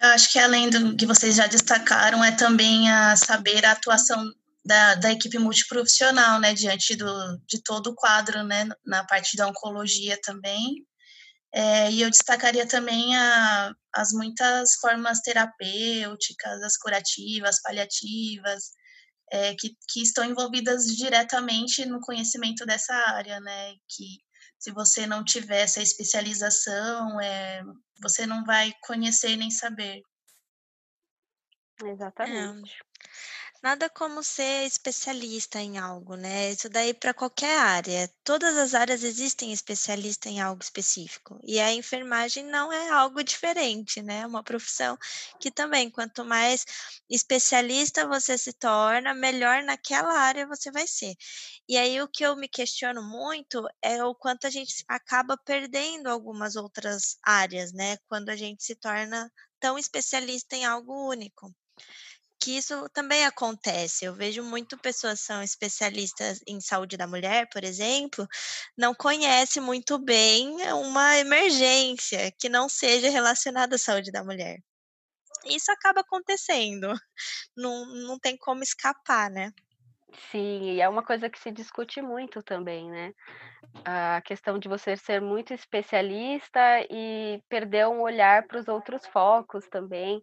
Eu 0.00 0.08
acho 0.10 0.30
que 0.30 0.38
além 0.38 0.68
do 0.68 0.96
que 0.96 1.06
vocês 1.06 1.34
já 1.36 1.46
destacaram, 1.46 2.22
é 2.22 2.32
também 2.32 2.90
a 2.90 3.16
saber 3.16 3.64
a 3.64 3.72
atuação 3.72 4.24
da, 4.64 4.94
da 4.96 5.12
equipe 5.12 5.38
multiprofissional, 5.38 6.40
né, 6.40 6.52
diante 6.52 6.96
do, 6.96 7.38
de 7.46 7.62
todo 7.62 7.88
o 7.88 7.94
quadro, 7.94 8.42
né, 8.42 8.68
na 8.84 9.04
parte 9.04 9.36
da 9.36 9.46
oncologia 9.46 10.18
também. 10.22 10.84
É, 11.54 11.90
e 11.90 12.02
eu 12.02 12.10
destacaria 12.10 12.66
também 12.66 13.16
a, 13.16 13.72
as 13.94 14.12
muitas 14.12 14.74
formas 14.74 15.20
terapêuticas, 15.20 16.62
as 16.62 16.76
curativas, 16.76 17.62
paliativas, 17.62 18.72
é, 19.32 19.54
que, 19.54 19.74
que 19.88 20.02
estão 20.02 20.24
envolvidas 20.24 20.84
diretamente 20.84 21.86
no 21.86 22.00
conhecimento 22.00 22.66
dessa 22.66 22.94
área, 22.94 23.40
né, 23.40 23.74
que 23.88 24.18
se 24.66 24.72
você 24.72 25.06
não 25.06 25.22
tiver 25.22 25.62
essa 25.62 25.80
especialização, 25.80 27.20
é, 27.20 27.62
você 28.02 28.26
não 28.26 28.44
vai 28.44 28.72
conhecer 28.82 29.36
nem 29.36 29.48
saber. 29.48 30.02
Exatamente. 31.84 32.76
Nada 33.62 33.90
como 33.90 34.22
ser 34.22 34.64
especialista 34.66 35.60
em 35.60 35.76
algo, 35.78 36.14
né? 36.14 36.52
Isso 36.52 36.68
daí 36.68 36.94
para 36.94 37.12
qualquer 37.12 37.58
área. 37.58 38.08
Todas 38.24 38.56
as 38.56 38.74
áreas 38.74 39.02
existem 39.02 39.52
especialista 39.52 40.28
em 40.28 40.40
algo 40.40 40.62
específico. 40.62 41.38
E 41.44 41.58
a 41.60 41.72
enfermagem 41.72 42.44
não 42.44 42.72
é 42.72 42.90
algo 42.90 43.22
diferente, 43.24 44.00
né? 44.02 44.20
É 44.20 44.26
uma 44.26 44.42
profissão 44.42 44.96
que 45.40 45.50
também, 45.50 45.90
quanto 45.90 46.24
mais 46.24 46.64
especialista 47.10 48.06
você 48.06 48.38
se 48.38 48.52
torna, 48.52 49.12
melhor 49.14 49.62
naquela 49.62 50.12
área 50.18 50.46
você 50.46 50.70
vai 50.70 50.86
ser. 50.86 51.14
E 51.68 51.76
aí 51.76 52.00
o 52.00 52.08
que 52.08 52.24
eu 52.24 52.36
me 52.36 52.48
questiono 52.48 53.02
muito 53.02 53.66
é 53.82 54.02
o 54.04 54.14
quanto 54.14 54.46
a 54.46 54.50
gente 54.50 54.84
acaba 54.88 55.36
perdendo 55.36 56.08
algumas 56.08 56.56
outras 56.56 57.16
áreas, 57.22 57.72
né? 57.72 57.96
Quando 58.08 58.28
a 58.30 58.36
gente 58.36 58.62
se 58.64 58.74
torna 58.76 59.30
tão 59.60 59.78
especialista 59.78 60.56
em 60.56 60.64
algo 60.64 61.08
único 61.10 61.52
que 62.40 62.56
isso 62.56 62.88
também 62.90 63.24
acontece. 63.24 64.04
Eu 64.04 64.14
vejo 64.14 64.42
muito 64.42 64.78
pessoas 64.78 65.20
que 65.20 65.26
são 65.26 65.42
especialistas 65.42 66.40
em 66.46 66.60
saúde 66.60 66.96
da 66.96 67.06
mulher, 67.06 67.48
por 67.52 67.64
exemplo, 67.64 68.26
não 68.76 68.94
conhece 68.94 69.60
muito 69.60 69.98
bem 69.98 70.56
uma 70.72 71.18
emergência 71.18 72.32
que 72.38 72.48
não 72.48 72.68
seja 72.68 73.10
relacionada 73.10 73.76
à 73.76 73.78
saúde 73.78 74.10
da 74.10 74.24
mulher. 74.24 74.58
Isso 75.46 75.70
acaba 75.70 76.00
acontecendo. 76.00 76.88
Não, 77.56 77.86
não 77.86 78.18
tem 78.18 78.36
como 78.36 78.62
escapar, 78.62 79.30
né? 79.30 79.50
Sim, 80.30 80.72
e 80.72 80.80
é 80.80 80.88
uma 80.88 81.02
coisa 81.02 81.30
que 81.30 81.38
se 81.38 81.50
discute 81.50 82.02
muito 82.02 82.42
também, 82.42 82.90
né? 82.90 83.12
A 83.84 84.20
questão 84.22 84.58
de 84.58 84.68
você 84.68 84.96
ser 84.96 85.20
muito 85.20 85.54
especialista 85.54 86.60
e 86.90 87.42
perder 87.48 87.86
um 87.88 88.02
olhar 88.02 88.46
para 88.46 88.58
os 88.58 88.68
outros 88.68 89.06
focos 89.06 89.66
também 89.68 90.22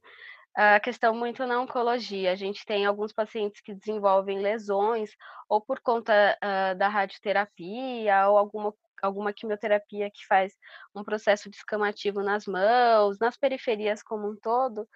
a 0.56 0.80
questão 0.80 1.16
muito 1.16 1.46
na 1.46 1.60
oncologia. 1.60 2.32
A 2.32 2.36
gente 2.36 2.66
tem 2.66 2.86
alguns 2.86 3.12
pacientes 3.12 3.62
que 3.62 3.74
desenvolvem 3.74 4.40
lesões, 4.40 5.12
ou 5.50 5.62
por 5.62 5.80
conta 5.80 6.38
uh, 6.44 6.78
da 6.78 6.88
radioterapia, 6.88 8.28
ou 8.30 8.38
alguma, 8.38 8.74
alguma 9.02 9.34
quimioterapia 9.34 10.10
que 10.12 10.26
faz 10.28 10.54
um 10.96 11.04
processo 11.04 11.50
descamativo 11.50 12.22
nas 12.22 12.46
mãos, 12.46 13.18
nas 13.20 13.38
periferias 13.38 14.04
como 14.04 14.30
um 14.30 14.36
todo. 14.36 14.88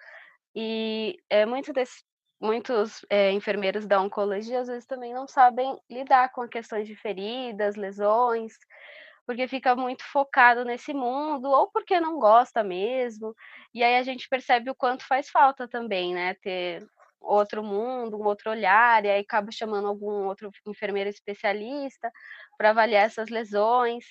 E 0.54 1.16
é, 1.28 1.44
muito 1.44 1.72
desse, 1.72 2.02
muitos 2.40 3.04
é, 3.10 3.32
enfermeiros 3.32 3.86
da 3.86 4.00
oncologia 4.00 4.60
às 4.60 4.68
vezes 4.68 4.86
também 4.86 5.12
não 5.12 5.26
sabem 5.26 5.76
lidar 5.90 6.30
com 6.32 6.48
questões 6.48 6.86
de 6.86 6.94
feridas, 6.94 7.76
lesões, 7.76 8.54
porque 9.28 9.46
fica 9.46 9.76
muito 9.76 10.02
focado 10.04 10.64
nesse 10.64 10.94
mundo, 10.94 11.50
ou 11.50 11.70
porque 11.70 12.00
não 12.00 12.18
gosta 12.18 12.64
mesmo. 12.64 13.36
E 13.74 13.84
aí 13.84 13.96
a 13.98 14.02
gente 14.02 14.26
percebe 14.26 14.70
o 14.70 14.74
quanto 14.74 15.06
faz 15.06 15.28
falta 15.28 15.68
também, 15.68 16.14
né? 16.14 16.32
Ter 16.40 16.82
outro 17.20 17.62
mundo, 17.62 18.16
um 18.16 18.24
outro 18.24 18.50
olhar, 18.50 19.04
e 19.04 19.10
aí 19.10 19.20
acaba 19.20 19.52
chamando 19.52 19.86
algum 19.86 20.24
outro 20.24 20.50
enfermeiro 20.66 21.10
especialista 21.10 22.10
para 22.56 22.70
avaliar 22.70 23.04
essas 23.04 23.28
lesões. 23.28 24.06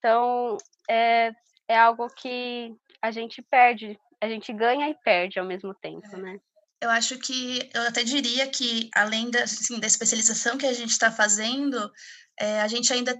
Então, 0.00 0.56
é, 0.90 1.30
é 1.68 1.78
algo 1.78 2.08
que 2.08 2.74
a 3.00 3.12
gente 3.12 3.40
perde, 3.42 3.96
a 4.20 4.28
gente 4.28 4.52
ganha 4.52 4.90
e 4.90 4.94
perde 4.94 5.38
ao 5.38 5.46
mesmo 5.46 5.72
tempo, 5.74 6.08
é. 6.12 6.16
né? 6.16 6.40
Eu 6.80 6.90
acho 6.90 7.16
que, 7.20 7.70
eu 7.72 7.82
até 7.82 8.02
diria 8.02 8.48
que, 8.48 8.90
além 8.92 9.30
da, 9.30 9.44
assim, 9.44 9.78
da 9.78 9.86
especialização 9.86 10.58
que 10.58 10.66
a 10.66 10.72
gente 10.72 10.90
está 10.90 11.12
fazendo, 11.12 11.88
é, 12.36 12.60
a 12.60 12.66
gente 12.66 12.92
ainda 12.92 13.16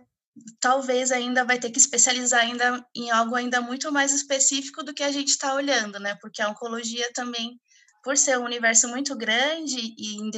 talvez 0.61 1.13
ainda 1.13 1.45
vai 1.45 1.59
ter 1.59 1.71
que 1.71 1.79
especializar 1.79 2.41
ainda 2.41 2.85
em 2.95 3.11
algo 3.11 3.35
ainda 3.35 3.61
muito 3.61 3.91
mais 3.93 4.13
específico 4.13 4.83
do 4.83 4.95
que 4.95 5.03
a 5.03 5.11
gente 5.11 5.29
está 5.29 5.55
olhando, 5.55 5.99
né? 5.99 6.17
Porque 6.21 6.43
a 6.43 6.49
oncologia 6.49 7.11
também, 7.15 7.59
por 8.03 8.17
ser 8.17 8.39
um 8.39 8.45
universo 8.45 8.89
muito 8.89 9.17
grande 9.17 9.79
e 9.99 10.31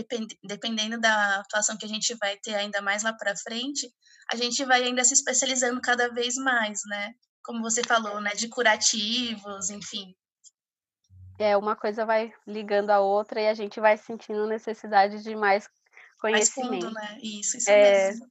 dependendo 0.45 1.01
da 1.01 1.41
atuação 1.41 1.77
que 1.77 1.85
a 1.85 1.89
gente 1.89 2.15
vai 2.17 2.37
ter 2.39 2.55
ainda 2.55 2.81
mais 2.81 3.03
lá 3.03 3.13
para 3.13 3.37
frente, 3.37 3.91
a 4.33 4.37
gente 4.37 4.65
vai 4.65 4.83
ainda 4.83 5.05
se 5.05 5.15
especializando 5.15 5.81
cada 5.81 6.09
vez 6.09 6.37
mais, 6.37 6.81
né? 6.87 7.13
Como 7.43 7.63
você 7.63 7.83
falou, 7.83 8.21
né? 8.21 8.31
De 8.35 8.49
curativos, 8.49 9.71
enfim. 9.71 10.15
É, 11.39 11.57
uma 11.57 11.77
coisa 11.77 12.05
vai 12.05 12.33
ligando 12.47 12.91
a 12.91 13.01
outra 13.01 13.41
e 13.41 13.49
a 13.49 13.55
gente 13.55 13.81
vai 13.81 13.97
sentindo 13.97 14.47
necessidade 14.47 15.23
de 15.23 15.37
mais 15.37 15.69
conhecimento. 16.21 16.71
Mais 16.71 16.85
fundo, 16.85 16.95
né? 16.95 17.19
Isso, 17.23 17.57
isso 17.57 17.71
é, 17.71 18.09
mesmo. 18.09 18.27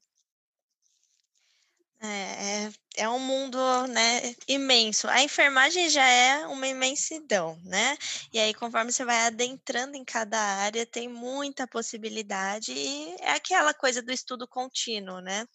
É, 1.99 2.65
é, 2.67 2.71
é 2.97 3.09
um 3.09 3.19
mundo, 3.19 3.57
né, 3.87 4.35
imenso. 4.47 5.07
A 5.07 5.23
enfermagem 5.23 5.89
já 5.89 6.05
é 6.07 6.45
uma 6.45 6.67
imensidão, 6.67 7.59
né? 7.63 7.97
E 8.31 8.37
aí, 8.39 8.53
conforme 8.53 8.91
você 8.91 9.03
vai 9.03 9.21
adentrando 9.25 9.97
em 9.97 10.05
cada 10.05 10.37
área, 10.39 10.85
tem 10.85 11.07
muita 11.09 11.67
possibilidade 11.67 12.71
e 12.71 13.15
é 13.19 13.31
aquela 13.31 13.73
coisa 13.73 14.01
do 14.01 14.11
estudo 14.11 14.47
contínuo, 14.47 15.21
né? 15.21 15.45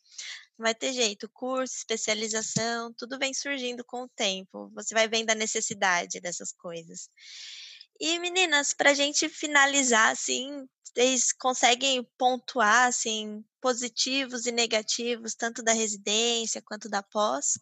Vai 0.58 0.74
ter 0.74 0.92
jeito, 0.92 1.28
curso, 1.32 1.76
especialização, 1.76 2.92
tudo 2.94 3.18
vem 3.18 3.34
surgindo 3.34 3.84
com 3.84 4.02
o 4.04 4.08
tempo. 4.08 4.70
Você 4.74 4.94
vai 4.94 5.08
vendo 5.08 5.30
a 5.30 5.34
necessidade 5.36 6.20
dessas 6.20 6.52
coisas. 6.52 7.08
E 8.00 8.18
meninas, 8.18 8.72
para 8.72 8.90
a 8.90 8.94
gente 8.94 9.28
finalizar, 9.28 10.10
assim, 10.10 10.66
vocês 10.84 11.32
conseguem 11.32 12.06
pontuar, 12.18 12.88
assim, 12.88 13.44
positivos 13.60 14.46
e 14.46 14.52
negativos, 14.52 15.34
tanto 15.34 15.62
da 15.62 15.72
residência 15.72 16.62
quanto 16.62 16.88
da 16.88 17.02
pós, 17.02 17.58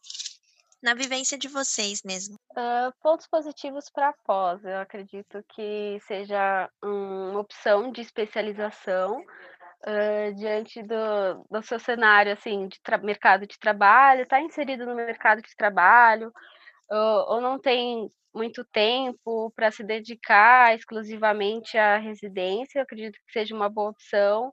na 0.82 0.94
vivência 0.94 1.38
de 1.38 1.46
vocês 1.46 2.02
mesmo? 2.02 2.36
Uh, 2.52 2.92
pontos 3.02 3.26
positivos 3.26 3.90
para 3.90 4.12
pós, 4.24 4.64
eu 4.64 4.78
acredito 4.78 5.44
que 5.54 5.98
seja 6.06 6.68
uma 6.82 7.38
opção 7.38 7.92
de 7.92 8.00
especialização 8.00 9.20
uh, 9.20 10.34
diante 10.36 10.82
do, 10.82 11.44
do 11.50 11.62
seu 11.62 11.78
cenário, 11.78 12.32
assim, 12.32 12.66
de 12.66 12.78
mercado 13.02 13.46
de 13.46 13.58
trabalho, 13.58 14.22
está 14.22 14.40
inserido 14.40 14.86
no 14.86 14.94
mercado 14.94 15.42
de 15.42 15.54
trabalho, 15.54 16.32
ou, 16.90 17.34
ou 17.34 17.40
não 17.40 17.58
tem 17.58 18.10
muito 18.34 18.64
tempo 18.64 19.50
para 19.56 19.70
se 19.70 19.82
dedicar 19.84 20.74
exclusivamente 20.74 21.76
à 21.78 21.96
residência, 21.98 22.78
eu 22.78 22.82
acredito 22.82 23.18
que 23.26 23.32
seja 23.32 23.54
uma 23.54 23.68
boa 23.68 23.90
opção. 23.90 24.52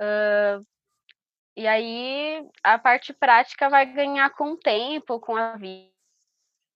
Uh, 0.00 0.64
e 1.56 1.66
aí 1.66 2.48
a 2.62 2.78
parte 2.78 3.12
prática 3.12 3.68
vai 3.68 3.86
ganhar 3.86 4.30
com 4.30 4.52
o 4.52 4.56
tempo, 4.56 5.20
com 5.20 5.36
a 5.36 5.56
vida. 5.56 5.92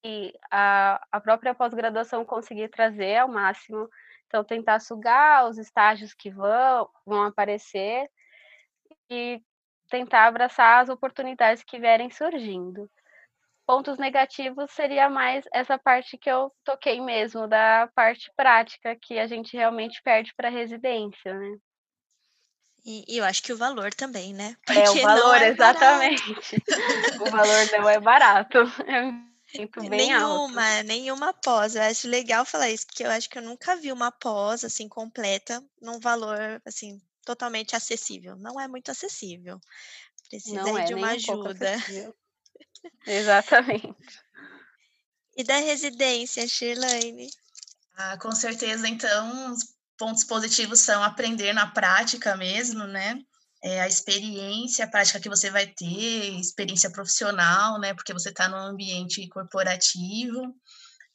E 0.05 0.33
a, 0.51 1.05
a 1.11 1.21
própria 1.21 1.55
pós-graduação 1.55 2.25
conseguir 2.25 2.69
trazer 2.69 3.17
ao 3.17 3.29
máximo. 3.29 3.89
Então, 4.27 4.45
tentar 4.45 4.81
sugar 4.81 5.49
os 5.49 5.59
estágios 5.59 6.15
que 6.15 6.31
vão, 6.31 6.89
vão 7.05 7.25
aparecer 7.25 8.09
e 9.11 9.41
tentar 9.89 10.27
abraçar 10.27 10.83
as 10.83 10.89
oportunidades 10.89 11.63
que 11.63 11.79
vierem 11.79 12.11
surgindo 12.11 12.91
pontos 13.67 13.99
negativos 13.99 14.71
seria 14.71 15.11
mais 15.11 15.45
essa 15.53 15.79
parte 15.79 16.17
que 16.17 16.31
eu 16.31 16.53
toquei 16.65 17.01
mesmo, 17.01 17.49
da 17.49 17.91
parte 17.95 18.31
prática, 18.37 18.97
que 18.97 19.19
a 19.19 19.27
gente 19.27 19.57
realmente 19.57 20.01
perde 20.03 20.33
para 20.37 20.49
residência, 20.49 21.35
né? 21.35 21.57
E, 22.85 23.05
e, 23.09 23.19
eu 23.19 23.25
acho 23.25 23.43
que 23.43 23.53
o 23.53 23.57
valor 23.57 23.93
também, 23.93 24.33
né? 24.33 24.57
Porque 24.65 24.79
é, 24.79 24.91
o 24.91 25.03
valor, 25.03 25.43
é 25.43 25.49
exatamente. 25.49 26.23
o 27.21 27.31
valor 27.31 27.73
não 27.73 27.89
é 27.89 27.99
barato. 27.99 28.59
Bem 29.89 29.91
nenhuma, 29.91 30.77
alto. 30.77 30.87
nenhuma 30.87 31.33
pós. 31.33 31.77
Eu 31.77 31.83
acho 31.83 32.09
legal 32.09 32.45
falar 32.45 32.71
isso, 32.71 32.87
porque 32.87 33.05
eu 33.05 33.11
acho 33.11 33.29
que 33.29 33.39
eu 33.39 33.43
nunca 33.43 33.77
vi 33.77 33.93
uma 33.93 34.11
pós, 34.11 34.65
assim, 34.65 34.89
completa, 34.89 35.63
num 35.81 35.99
valor, 35.99 36.61
assim, 36.65 37.01
totalmente 37.25 37.75
acessível. 37.75 38.37
Não 38.37 38.61
é 38.61 38.69
muito 38.69 38.91
acessível. 38.91 39.61
Precisa 40.29 40.81
é, 40.81 40.85
de 40.85 40.95
uma 40.95 41.11
ajuda. 41.11 41.77
Exatamente. 43.07 43.95
E 45.37 45.45
da 45.45 45.59
residência, 45.59 46.47
Shirlane? 46.49 47.29
Ah, 47.97 48.17
com 48.19 48.33
certeza, 48.33 48.89
então, 48.89 49.53
os 49.53 49.77
pontos 49.99 50.25
positivos 50.25 50.81
são 50.81 51.03
aprender 51.03 51.53
na 51.53 51.67
prática 51.67 52.37
mesmo, 52.37 52.85
né? 52.85 53.19
É 53.63 53.81
a 53.81 53.89
experiência, 53.89 54.85
a 54.85 54.89
prática 54.89 55.21
que 55.21 55.29
você 55.29 55.51
vai 55.51 55.67
ter, 55.67 56.39
experiência 56.39 56.91
profissional, 56.91 57.81
né? 57.81 57.95
Porque 57.95 58.13
você 58.13 58.29
está 58.29 58.49
num 58.49 58.57
ambiente 58.57 59.27
corporativo. 59.29 60.55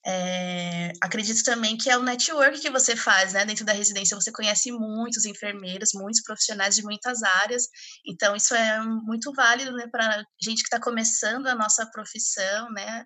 É, 0.04 0.92
acredito 1.00 1.44
também 1.44 1.78
que 1.78 1.90
é 1.90 1.96
o 1.96 2.02
network 2.02 2.60
que 2.60 2.72
você 2.72 2.96
faz, 2.96 3.34
né? 3.34 3.46
Dentro 3.46 3.64
da 3.64 3.74
residência 3.74 4.20
você 4.20 4.32
conhece 4.32 4.72
muitos 4.72 5.26
enfermeiros, 5.26 5.92
muitos 5.94 6.22
profissionais 6.24 6.76
de 6.76 6.84
muitas 6.84 7.22
áreas, 7.22 7.68
então 8.06 8.36
isso 8.36 8.56
é 8.56 8.82
muito 8.82 9.32
válido, 9.34 9.72
né, 9.74 9.88
para 9.92 10.24
gente 10.42 10.64
que 10.64 10.68
está 10.68 10.80
começando 10.80 11.48
a 11.48 11.56
nossa 11.56 11.86
profissão, 11.92 12.72
né? 12.72 13.06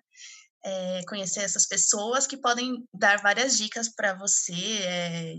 É, 0.64 1.02
conhecer 1.06 1.40
essas 1.40 1.66
pessoas 1.66 2.26
que 2.26 2.36
podem 2.36 2.82
dar 2.92 3.20
várias 3.22 3.56
dicas 3.56 3.88
para 3.94 4.14
você, 4.14 4.80
é, 4.82 5.34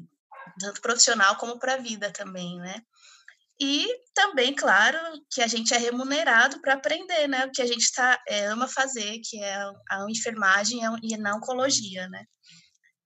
tanto 0.59 0.79
profissional 0.79 1.35
como 1.37 1.59
para 1.59 1.73
a 1.73 1.77
vida 1.77 2.11
também, 2.11 2.57
né? 2.59 2.81
E 3.59 3.87
também, 4.13 4.53
claro, 4.53 4.97
que 5.31 5.41
a 5.41 5.47
gente 5.47 5.73
é 5.73 5.77
remunerado 5.77 6.61
para 6.61 6.75
aprender, 6.75 7.27
né? 7.27 7.45
O 7.45 7.51
que 7.51 7.61
a 7.61 7.65
gente 7.65 7.91
tá, 7.91 8.21
é, 8.27 8.45
ama 8.45 8.67
fazer, 8.67 9.19
que 9.23 9.41
é 9.41 9.55
a 9.89 10.05
enfermagem 10.09 10.81
e 11.01 11.17
na 11.17 11.35
oncologia, 11.35 12.07
né? 12.07 12.23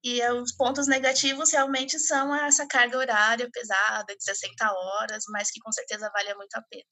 E 0.04 0.22
os 0.32 0.52
pontos 0.54 0.88
negativos 0.88 1.52
realmente 1.52 1.98
são 2.00 2.36
essa 2.36 2.68
carga 2.68 2.98
horária 2.98 3.50
pesada, 3.52 4.16
de 4.16 4.24
60 4.24 4.72
horas, 4.74 5.24
mas 5.30 5.52
que 5.52 5.60
com 5.60 5.72
certeza 5.72 6.10
vale 6.12 6.34
muito 6.34 6.56
a 6.56 6.62
pena. 6.64 6.84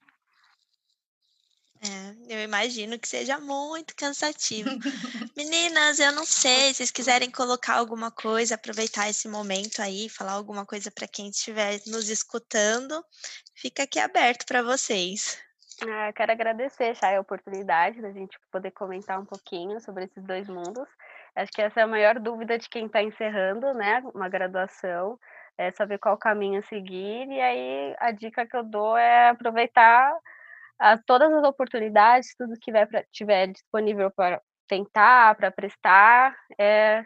É, 1.81 2.35
eu 2.35 2.43
imagino 2.43 2.99
que 2.99 3.07
seja 3.07 3.39
muito 3.39 3.95
cansativo. 3.95 4.69
Meninas, 5.39 6.01
eu 6.01 6.11
não 6.11 6.25
sei, 6.25 6.67
se 6.67 6.75
vocês 6.75 6.91
quiserem 6.91 7.31
colocar 7.31 7.77
alguma 7.77 8.11
coisa, 8.11 8.55
aproveitar 8.55 9.09
esse 9.09 9.25
momento 9.29 9.81
aí, 9.81 10.09
falar 10.09 10.33
alguma 10.33 10.65
coisa 10.65 10.91
para 10.91 11.07
quem 11.07 11.29
estiver 11.29 11.79
nos 11.87 12.09
escutando, 12.09 13.01
fica 13.55 13.83
aqui 13.83 13.99
aberto 13.99 14.45
para 14.45 14.61
vocês. 14.61 15.41
Ah, 15.87 16.11
quero 16.11 16.33
agradecer, 16.33 16.93
Chay, 16.93 17.15
a 17.15 17.21
oportunidade 17.21 18.01
da 18.01 18.11
gente 18.11 18.37
poder 18.51 18.71
comentar 18.71 19.17
um 19.17 19.23
pouquinho 19.23 19.79
sobre 19.79 20.03
esses 20.03 20.21
dois 20.25 20.49
mundos. 20.49 20.89
Acho 21.33 21.53
que 21.53 21.61
essa 21.61 21.79
é 21.79 21.83
a 21.83 21.87
maior 21.87 22.19
dúvida 22.19 22.57
de 22.57 22.67
quem 22.67 22.87
está 22.87 23.01
encerrando, 23.01 23.73
né, 23.73 24.03
uma 24.13 24.27
graduação, 24.27 25.17
é 25.57 25.71
saber 25.71 25.99
qual 25.99 26.17
caminho 26.17 26.61
seguir. 26.67 27.29
E 27.29 27.39
aí 27.39 27.95
a 27.99 28.11
dica 28.11 28.45
que 28.45 28.57
eu 28.57 28.63
dou 28.65 28.97
é 28.97 29.29
aproveitar 29.29 30.13
a, 30.77 30.97
todas 30.97 31.31
as 31.31 31.43
oportunidades, 31.45 32.35
tudo 32.37 32.55
que 32.55 32.59
tiver, 32.59 32.89
tiver 33.13 33.47
disponível 33.47 34.11
para 34.11 34.41
tentar, 34.69 35.35
para 35.35 35.51
prestar, 35.51 36.37
é, 36.57 37.03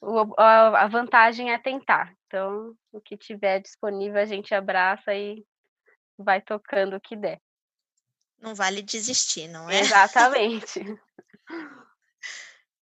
o, 0.00 0.34
a, 0.40 0.84
a 0.84 0.88
vantagem 0.88 1.52
é 1.52 1.58
tentar. 1.58 2.12
Então, 2.26 2.74
o 2.90 3.00
que 3.00 3.16
tiver 3.16 3.60
disponível 3.60 4.20
a 4.20 4.24
gente 4.24 4.54
abraça 4.54 5.14
e 5.14 5.44
vai 6.18 6.40
tocando 6.40 6.96
o 6.96 7.00
que 7.00 7.14
der. 7.14 7.40
Não 8.40 8.54
vale 8.54 8.82
desistir, 8.82 9.48
não 9.48 9.68
é? 9.68 9.80
Exatamente. 9.80 10.80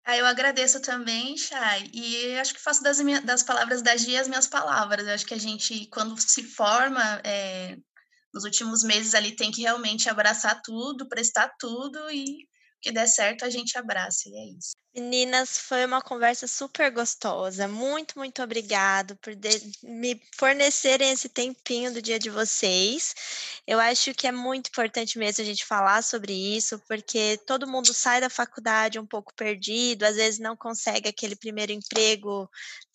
Ah, 0.05 0.17
eu 0.17 0.27
agradeço 0.27 0.83
também, 0.83 1.37
Chay, 1.37 1.89
e 1.95 2.37
acho 2.37 2.53
que 2.55 2.61
faço 2.61 2.83
das, 2.83 2.99
minhas, 3.01 3.23
das 3.23 3.45
palavras 3.45 3.83
da 3.83 3.97
Gia 3.97 4.21
as 4.21 4.27
minhas 4.27 4.49
palavras. 4.49 5.07
Eu 5.07 5.15
acho 5.15 5.25
que 5.25 5.35
a 5.35 5.39
gente, 5.39 5.87
quando 5.87 6.19
se 6.19 6.43
forma, 6.43 7.01
é, 7.23 7.77
nos 8.35 8.43
últimos 8.43 8.83
meses 8.83 9.15
ali, 9.15 9.37
tem 9.37 9.53
que 9.53 9.63
realmente 9.63 10.11
abraçar 10.11 10.61
tudo, 10.61 11.09
prestar 11.09 11.53
tudo 11.57 12.11
e 12.11 12.49
que 12.83 12.91
der 12.91 13.07
certo 13.07 13.45
a 13.45 13.51
gente 13.51 13.79
abraça, 13.79 14.29
e 14.29 14.37
é 14.37 14.59
isso. 14.59 14.73
Meninas, 14.95 15.57
foi 15.57 15.87
uma 15.87 16.03
conversa 16.03 16.47
super 16.47 16.91
gostosa. 16.91 17.67
Muito, 17.67 18.19
muito 18.19 18.43
obrigado 18.43 19.17
por 19.17 19.33
me 19.83 20.21
fornecerem 20.37 21.11
esse 21.11 21.31
tempinho 21.31 21.95
do 21.95 22.03
dia 22.03 22.19
de 22.19 22.29
vocês. 22.29 23.15
Eu 23.67 23.81
acho 23.81 24.13
que 24.13 24.27
é 24.27 24.33
muito 24.33 24.69
importante 24.69 25.19
mesmo 25.19 25.43
a 25.43 25.47
gente 25.47 25.65
falar 25.65 26.03
sobre 26.03 26.35
isso, 26.35 26.79
porque 26.87 27.39
todo 27.47 27.67
mundo 27.67 27.95
sai 27.95 28.21
da 28.21 28.29
faculdade 28.29 28.99
um 28.99 29.07
pouco 29.07 29.33
perdido, 29.35 30.03
às 30.03 30.17
vezes 30.17 30.39
não 30.39 30.55
consegue 30.55 31.09
aquele 31.09 31.37
primeiro 31.37 31.73
emprego 31.73 32.51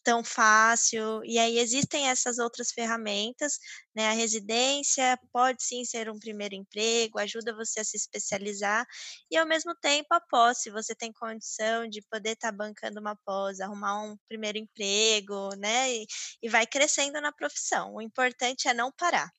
tão 0.08 0.24
fácil. 0.24 1.22
E 1.26 1.38
aí 1.38 1.60
existem 1.60 2.08
essas 2.08 2.38
outras 2.38 2.72
ferramentas, 2.72 3.60
né? 3.94 4.08
A 4.08 4.14
residência 4.14 5.20
pode 5.34 5.62
sim 5.62 5.84
ser 5.84 6.10
um 6.10 6.18
primeiro 6.18 6.56
emprego, 6.56 7.20
ajuda 7.20 7.54
você 7.54 7.82
a 7.82 7.84
se 7.84 7.98
especializar, 7.98 8.88
e 9.30 9.36
ao 9.36 9.46
mesmo 9.46 9.76
tempo, 9.76 10.08
após, 10.12 10.60
se 10.60 10.72
você 10.72 10.96
tem 10.96 11.12
condição 11.12 11.90
de 11.90 12.02
poder 12.04 12.32
estar 12.32 12.52
tá 12.52 12.58
bancando 12.58 13.02
uma 13.02 13.18
pós, 13.26 13.60
arrumar 13.60 14.02
um 14.02 14.16
primeiro 14.30 14.58
emprego, 14.58 15.54
né? 15.58 15.94
E, 15.94 16.08
e 16.42 16.48
vai 16.48 16.66
crescendo 16.66 17.20
na 17.20 17.34
profissão. 17.34 17.96
O 17.96 18.02
importante 18.02 18.70
é 18.70 18.74
não 18.74 18.94
parar. 18.94 19.30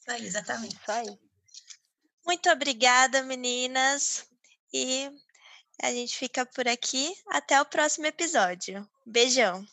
Isso 0.00 0.10
aí, 0.10 0.26
exatamente. 0.26 0.74
Isso 0.74 0.90
aí. 0.90 1.16
Muito 2.26 2.50
obrigada, 2.50 3.22
meninas. 3.22 4.26
E 4.72 5.08
a 5.80 5.92
gente 5.92 6.16
fica 6.18 6.44
por 6.44 6.66
aqui. 6.66 7.14
Até 7.28 7.60
o 7.60 7.64
próximo 7.64 8.06
episódio. 8.06 8.84
Beijão. 9.06 9.64